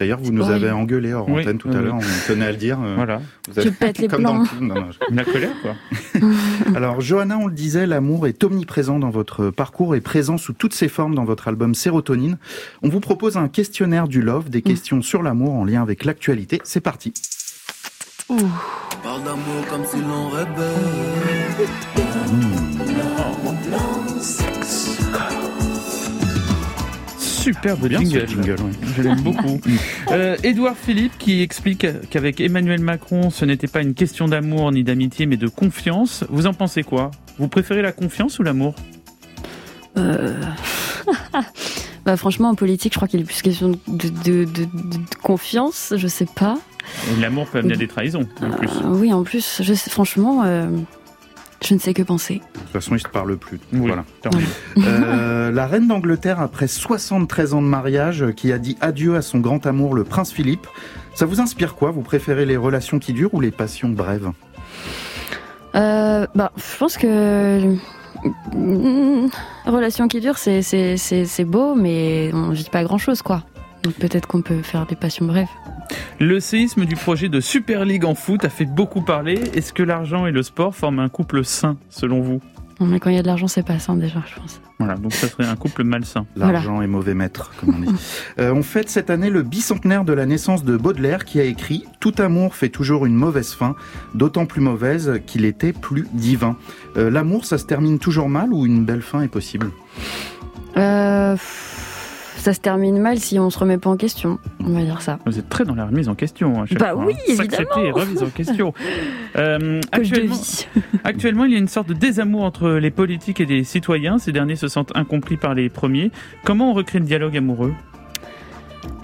[0.00, 0.64] D'ailleurs, vous nous horrible.
[0.64, 2.80] avez engueulé hors Oui, antenne tout oui, à l'heure, on tenait à le dire.
[2.82, 3.20] euh, Voilà.
[3.48, 4.40] vous avez- Je pète les comme dans plombs.
[4.42, 4.66] le film.
[4.66, 5.74] Non, non, je- La colère, quoi.
[6.74, 10.74] Alors, Johanna, on le disait, l'amour est omniprésent dans votre parcours et présent sous toutes
[10.74, 12.38] ses formes dans votre album Sérotonine.
[12.82, 16.60] On vous propose un questionnaire du Love, des questions sur l'amour en lien avec l'actualité.
[16.64, 17.12] C'est parti.
[18.28, 21.64] Parle d'amour comme si l'on rêvait.
[27.18, 28.20] Superbe Bien, jingle.
[28.20, 28.70] ce jingle, ouais.
[28.96, 29.60] Je l'aime beaucoup.
[30.10, 34.82] Euh, Édouard Philippe qui explique qu'avec Emmanuel Macron, ce n'était pas une question d'amour ni
[34.82, 36.24] d'amitié, mais de confiance.
[36.30, 37.10] Vous en pensez quoi?
[37.38, 38.74] Vous préférez la confiance ou l'amour?
[39.98, 40.34] Euh...
[42.04, 45.14] bah franchement, en politique, je crois qu'il est plus question de, de, de, de- de
[45.22, 46.58] confiance, je sais pas.
[47.16, 48.68] Et L'amour peut amener à des trahisons, en plus.
[48.68, 50.68] Euh, oui, en plus, je sais, franchement, euh,
[51.64, 52.42] je ne sais que penser.
[52.54, 53.58] De toute façon, il se parle plus.
[53.72, 54.04] Oui, Voilà.
[54.76, 59.38] Euh, la reine d'Angleterre, après 73 ans de mariage, qui a dit adieu à son
[59.38, 60.66] grand amour, le prince Philippe.
[61.14, 61.90] Ça vous inspire quoi?
[61.90, 64.30] Vous préférez les relations qui durent ou les passions brèves?
[65.74, 67.74] Euh, bah, je pense que
[68.52, 69.28] mm,
[69.66, 73.42] relation qui dure, c'est c'est c'est beau, mais on vit pas grand chose, quoi.
[73.82, 75.48] Donc peut-être qu'on peut faire des passions brèves.
[76.18, 79.34] Le séisme du projet de Super League en foot a fait beaucoup parler.
[79.54, 82.40] Est-ce que l'argent et le sport forment un couple sain, selon vous?
[82.80, 84.60] Non, mais quand il y a de l'argent, c'est pas sain déjà, je pense.
[84.78, 86.26] Voilà, donc ça serait un couple malsain.
[86.34, 87.94] L'argent est mauvais maître, comme on dit.
[88.40, 91.84] Euh, on fête cette année le bicentenaire de la naissance de Baudelaire qui a écrit
[92.00, 93.76] Tout amour fait toujours une mauvaise fin,
[94.14, 96.56] d'autant plus mauvaise qu'il était plus divin.
[96.96, 99.70] Euh, L'amour, ça se termine toujours mal ou une belle fin est possible?
[100.76, 101.83] Euh, pff,
[102.44, 104.38] ça se termine mal si on se remet pas en question.
[104.60, 105.18] On va dire ça.
[105.24, 106.66] Vous êtes très dans la remise en question.
[106.66, 107.32] chaque Bah fois, oui, hein.
[107.40, 107.94] Évidemment.
[107.94, 108.74] remise en question.
[109.36, 109.80] Euh,
[111.04, 114.18] actuellement, il y a une sorte de désamour entre les politiques et les citoyens.
[114.18, 116.12] Ces derniers se sentent incompris par les premiers.
[116.44, 117.74] Comment on recrée le dialogue amoureux?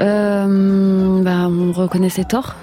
[0.01, 2.55] Euh, bah, on reconnaît ses torts.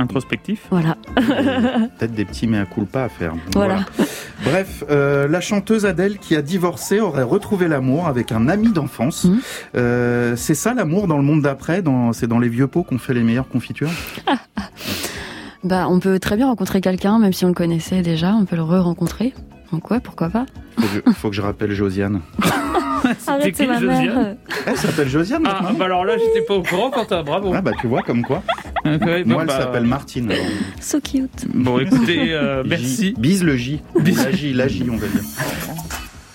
[0.00, 0.96] Introspectif Voilà.
[1.14, 3.34] Peut-être des petits mea culpa à faire.
[3.52, 3.84] Voilà.
[4.44, 9.24] Bref, euh, la chanteuse Adèle qui a divorcé aurait retrouvé l'amour avec un ami d'enfance.
[9.24, 9.40] Mhm.
[9.76, 12.98] Euh, c'est ça l'amour dans le monde d'après dans, C'est dans les vieux pots qu'on
[12.98, 13.90] fait les meilleures confitures?
[15.62, 18.56] Bah, on peut très bien rencontrer quelqu'un, même si on le connaissait déjà, on peut
[18.56, 19.34] le re-rencontrer.
[19.72, 20.46] Donc ouais, pourquoi pas?
[20.78, 22.22] faut que, je, faut que je rappelle Josiane.
[23.26, 24.36] Arrête, c'est qui, ma Josiane mère.
[24.66, 27.52] Elle s'appelle Josiane Ah, maintenant bah alors là, j'étais pas au courant, Quentin, bravo.
[27.54, 28.42] Ah bah tu vois comme quoi.
[28.84, 30.30] Ouais, bon, Moi elle bah, s'appelle Martine.
[30.32, 30.44] alors.
[30.80, 31.46] So cute.
[31.52, 32.68] Bon, écoutez, euh, J.
[32.70, 33.14] merci.
[33.18, 33.80] Bise le J.
[33.94, 35.22] Ou La J, la J on va dire.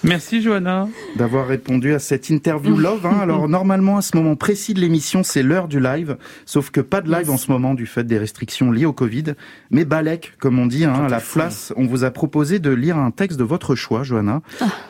[0.07, 0.87] Merci, Johanna.
[1.15, 3.05] D'avoir répondu à cette interview Love.
[3.07, 3.17] hein.
[3.21, 6.17] Alors normalement à ce moment précis de l'émission c'est l'heure du live.
[6.45, 9.33] Sauf que pas de live en ce moment du fait des restrictions liées au Covid.
[9.71, 12.97] Mais Balek comme on dit hein, à la place on vous a proposé de lire
[12.97, 14.41] un texte de votre choix Johanna.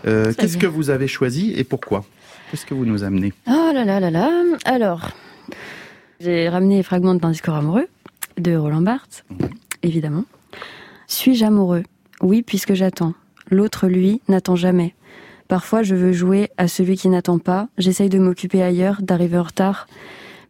[0.05, 2.03] Euh, ça Qu'est-ce que vous avez choisi et pourquoi?
[2.51, 3.31] Qu'est-ce que vous nous amenez?
[3.47, 4.29] Oh là là là là.
[4.65, 5.11] Alors,
[6.19, 7.87] J'ai ramené les fragments d'un discours amoureux
[8.37, 9.23] de Roland Barthes,
[9.81, 10.25] évidemment.
[11.07, 11.83] Suis-je amoureux?
[12.21, 13.13] Oui, puisque j'attends.
[13.49, 14.93] L'autre, lui, n'attend jamais.
[15.47, 17.67] Parfois, je veux jouer à celui qui n'attend pas.
[17.77, 19.87] J'essaye de m'occuper ailleurs, d'arriver en retard.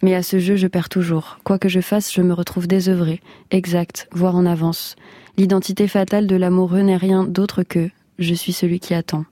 [0.02, 1.40] Mais à ce jeu, je perds toujours.
[1.44, 3.22] Quoi que je fasse, je me retrouve désœuvrée,
[3.52, 4.96] exact, voire en avance.
[5.38, 7.90] L'identité fatale de l'amoureux n'est rien d'autre que
[8.20, 9.26] je suis celui qui attend.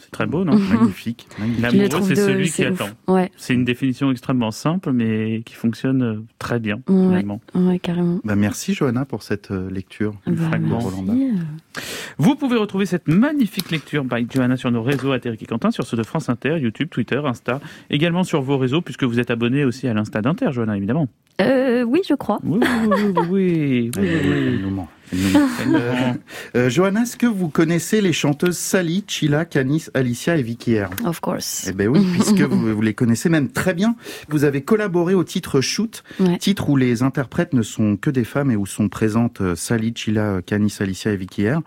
[0.00, 1.28] C'est très beau, non Magnifique.
[1.60, 2.80] L'amoureux, c'est celui qui ouf.
[2.80, 2.90] attend.
[3.12, 3.30] Ouais.
[3.36, 7.40] C'est une définition extrêmement simple, mais qui fonctionne euh, très bien, Ouais, finalement.
[7.54, 8.18] ouais, carrément.
[8.24, 10.86] Bah, merci Johanna pour cette euh, lecture du Bah, fragment merci.
[10.88, 11.84] Roland Barthes.
[12.18, 15.86] Vous pouvez retrouver cette magnifique lecture by Johanna sur nos réseaux Atéric et Quentin, sur
[15.86, 19.64] ceux de France Inter, YouTube, Twitter, Insta, également sur vos réseaux, puisque vous êtes abonné
[19.64, 21.08] aussi à l'Insta d'Inter, Johanna, évidemment.
[21.40, 22.38] Euh, oui, je crois.
[22.44, 24.02] Oui, oui, oui, oui, oui, oui.
[24.02, 24.48] Elle nous ment.
[24.48, 24.88] Elle nous ment.
[26.56, 30.90] Euh, Johanna, est-ce que vous connaissez les chanteuses Sally, Chila, Canis, Alicia et Vicky R
[31.04, 31.66] Of course.
[31.68, 33.94] Eh ben oui, puisque vous, vous les connaissez même très bien.
[34.28, 36.38] Vous avez collaboré au titre Shoot, Ouais.
[36.38, 39.92] titre où les interprètes ne sont que des femmes et où sont présentes euh, Sally,
[39.94, 41.60] Chila, Canis, Alicia et Vicky R.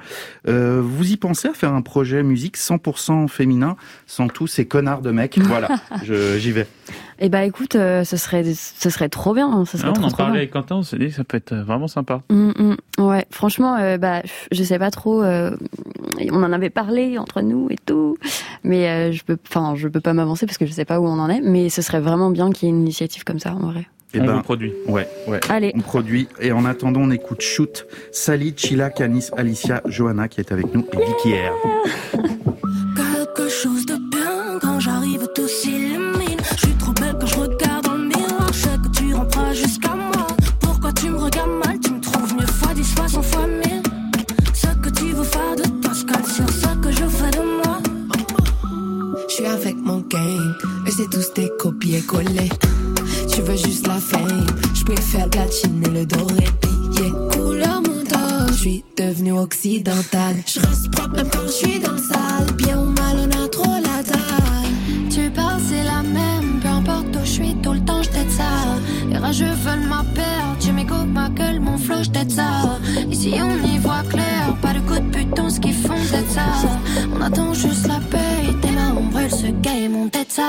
[0.48, 3.76] Euh, vous y pensez à faire un projet musique 100% féminin,
[4.06, 5.40] sans tous ces connards de mecs?
[5.40, 5.70] Voilà,
[6.04, 6.68] j'y vais.
[7.20, 9.48] Eh bah écoute, euh, ce serait, ce serait trop bien.
[9.52, 10.40] hein, Ce serait Ah, on trop, en trop parlait bien.
[10.42, 12.22] avec Quentin, on s'est dit que ça peut être euh, vraiment sympa.
[12.30, 12.52] Mm,
[12.98, 13.04] mm.
[13.06, 15.24] ouais, franchement, euh, bah, je sais pas trop.
[15.24, 15.56] euh,
[16.32, 18.18] on en avait parlé entre nous et tout,
[18.64, 21.06] mais euh, je peux, enfin, je peux pas m'avancer parce que je sais pas où
[21.06, 21.42] on en est.
[21.42, 23.88] Mais ce serait vraiment bien qu'il y ait une initiative comme ça, en vrai.
[24.16, 24.72] Eh on ben, produit.
[24.88, 25.40] Ouais, ouais.
[25.50, 25.72] Allez.
[25.76, 26.28] On produit.
[26.40, 30.86] Et en attendant, on écoute Shoot, Sally, Chila, Canis, Alicia, Johanna qui est avec nous
[30.94, 32.20] et Vicky R.
[32.96, 33.96] Quelque chose de
[49.34, 50.54] Je suis avec mon gang,
[50.86, 52.50] et c'est tous des copier-coller.
[53.34, 57.10] Tu veux juste la fame, je préfère platiner le doré pillé.
[57.32, 60.36] Couleur mon dos, je suis devenue occidentale.
[60.46, 62.56] Je reste propre même quand je suis dans le sale.
[62.58, 65.10] Bien ou mal, on a trop la taille.
[65.10, 66.60] Tu parles, c'est la même.
[66.62, 68.78] Peu importe où je suis, tout le temps, je ça.
[69.10, 70.60] Les rageux veulent ma perte.
[70.60, 72.80] Tu m'écoutes ma gueule, mon flow, je t'aide ça.
[73.10, 74.56] Ici, on y voit clair.
[74.62, 76.46] Pas de coup de putain, ce qu'ils font, c'est ça.
[77.16, 78.23] On attend juste la paix.
[79.44, 80.48] Ce game, on t'aide ça.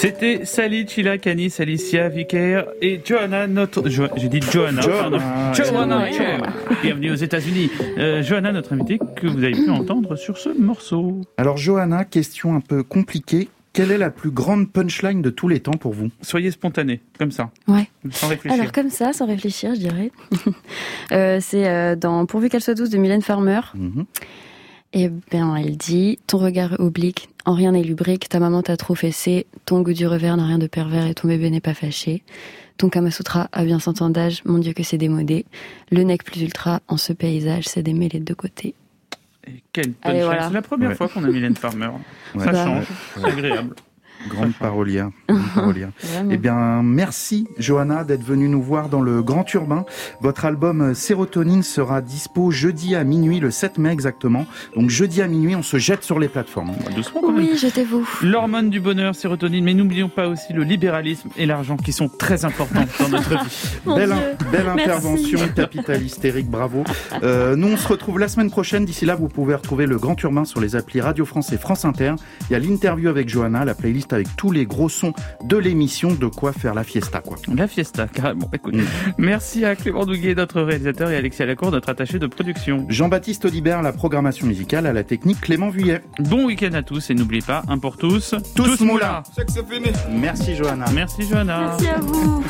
[0.00, 3.86] C'était Sally, Chila, Canis, Alicia, Vicaire et Johanna, notre.
[3.90, 4.80] Jo- J'ai dit Johanna.
[4.80, 5.52] Johanna.
[5.52, 6.06] Johanna.
[6.82, 7.70] Bienvenue aux États-Unis.
[7.98, 11.20] Euh, Johanna, notre invitée, que vous avez pu entendre sur ce morceau.
[11.36, 13.48] Alors Johanna, question un peu compliquée.
[13.74, 16.08] Quelle est la plus grande punchline de tous les temps pour vous?
[16.22, 17.50] Soyez spontané, comme ça.
[17.68, 17.88] Ouais.
[18.10, 18.58] Sans réfléchir.
[18.58, 20.10] Alors comme ça, sans réfléchir, je dirais.
[21.12, 23.60] Euh, c'est euh, dans Pourvu qu'elle soit douce de Mylène Farmer.
[23.74, 24.04] Mhm.
[24.92, 28.94] Et bien, elle dit Ton regard oblique, en rien n'est lubrique, ta maman t'a trop
[28.94, 32.22] fessé, ton goût du revers n'a rien de pervers et ton bébé n'est pas fâché.
[32.76, 35.44] Ton Kamasutra a bien cent ans d'âge, mon Dieu que c'est démodé.
[35.90, 38.74] Le nec plus ultra, en ce paysage, c'est des mêlés de deux côtés.
[39.72, 40.24] Quelle Allez, punchline.
[40.24, 40.48] voilà.
[40.48, 40.94] C'est la première Ouais.
[40.94, 41.88] fois qu'on a Mylène Farmer.
[42.34, 42.44] Ouais.
[42.44, 42.86] Ça Bah, change, ouais.
[43.16, 43.74] c'est agréable.
[44.28, 45.10] Grande parolière.
[45.28, 45.90] grande parolière.
[46.30, 49.84] Eh bien, merci Johanna d'être venue nous voir dans le Grand Urbain.
[50.20, 54.46] Votre album euh, Sérotonine sera dispo jeudi à minuit, le 7 mai exactement.
[54.76, 56.72] Donc jeudi à minuit, on se jette sur les plateformes.
[56.94, 57.46] Doucement quand même.
[57.50, 58.06] Oui, jetez-vous.
[58.22, 62.44] L'hormone du bonheur, sérotonine, mais n'oublions pas aussi le libéralisme et l'argent qui sont très
[62.44, 63.80] importants dans notre vie.
[63.86, 64.14] Belle,
[64.52, 66.84] belle intervention capitaliste, Eric, bravo.
[67.22, 68.84] Euh, nous, on se retrouve la semaine prochaine.
[68.84, 71.84] D'ici là, vous pouvez retrouver le Grand Urbain sur les applis Radio France et France
[71.84, 72.14] Inter.
[72.48, 75.12] Il y a l'interview avec Johanna, la playlist avec tous les gros sons
[75.44, 76.12] de l'émission.
[76.14, 77.36] De quoi faire la fiesta, quoi.
[77.54, 78.50] La fiesta, carrément.
[78.52, 78.82] Écoute, Mm.
[79.18, 82.86] merci à Clément Douguet, notre réalisateur, et Alexia Lacour, notre attaché de production.
[82.88, 86.00] Jean-Baptiste Audibert, la programmation musicale, à la technique Clément Vuillet.
[86.18, 89.22] Bon week-end à tous et n'oubliez pas, un pour tous, Tous moula.
[89.34, 89.88] C'est fini.
[90.10, 90.86] Merci Johanna.
[90.94, 91.76] Merci Johanna.
[91.78, 92.44] Merci à vous.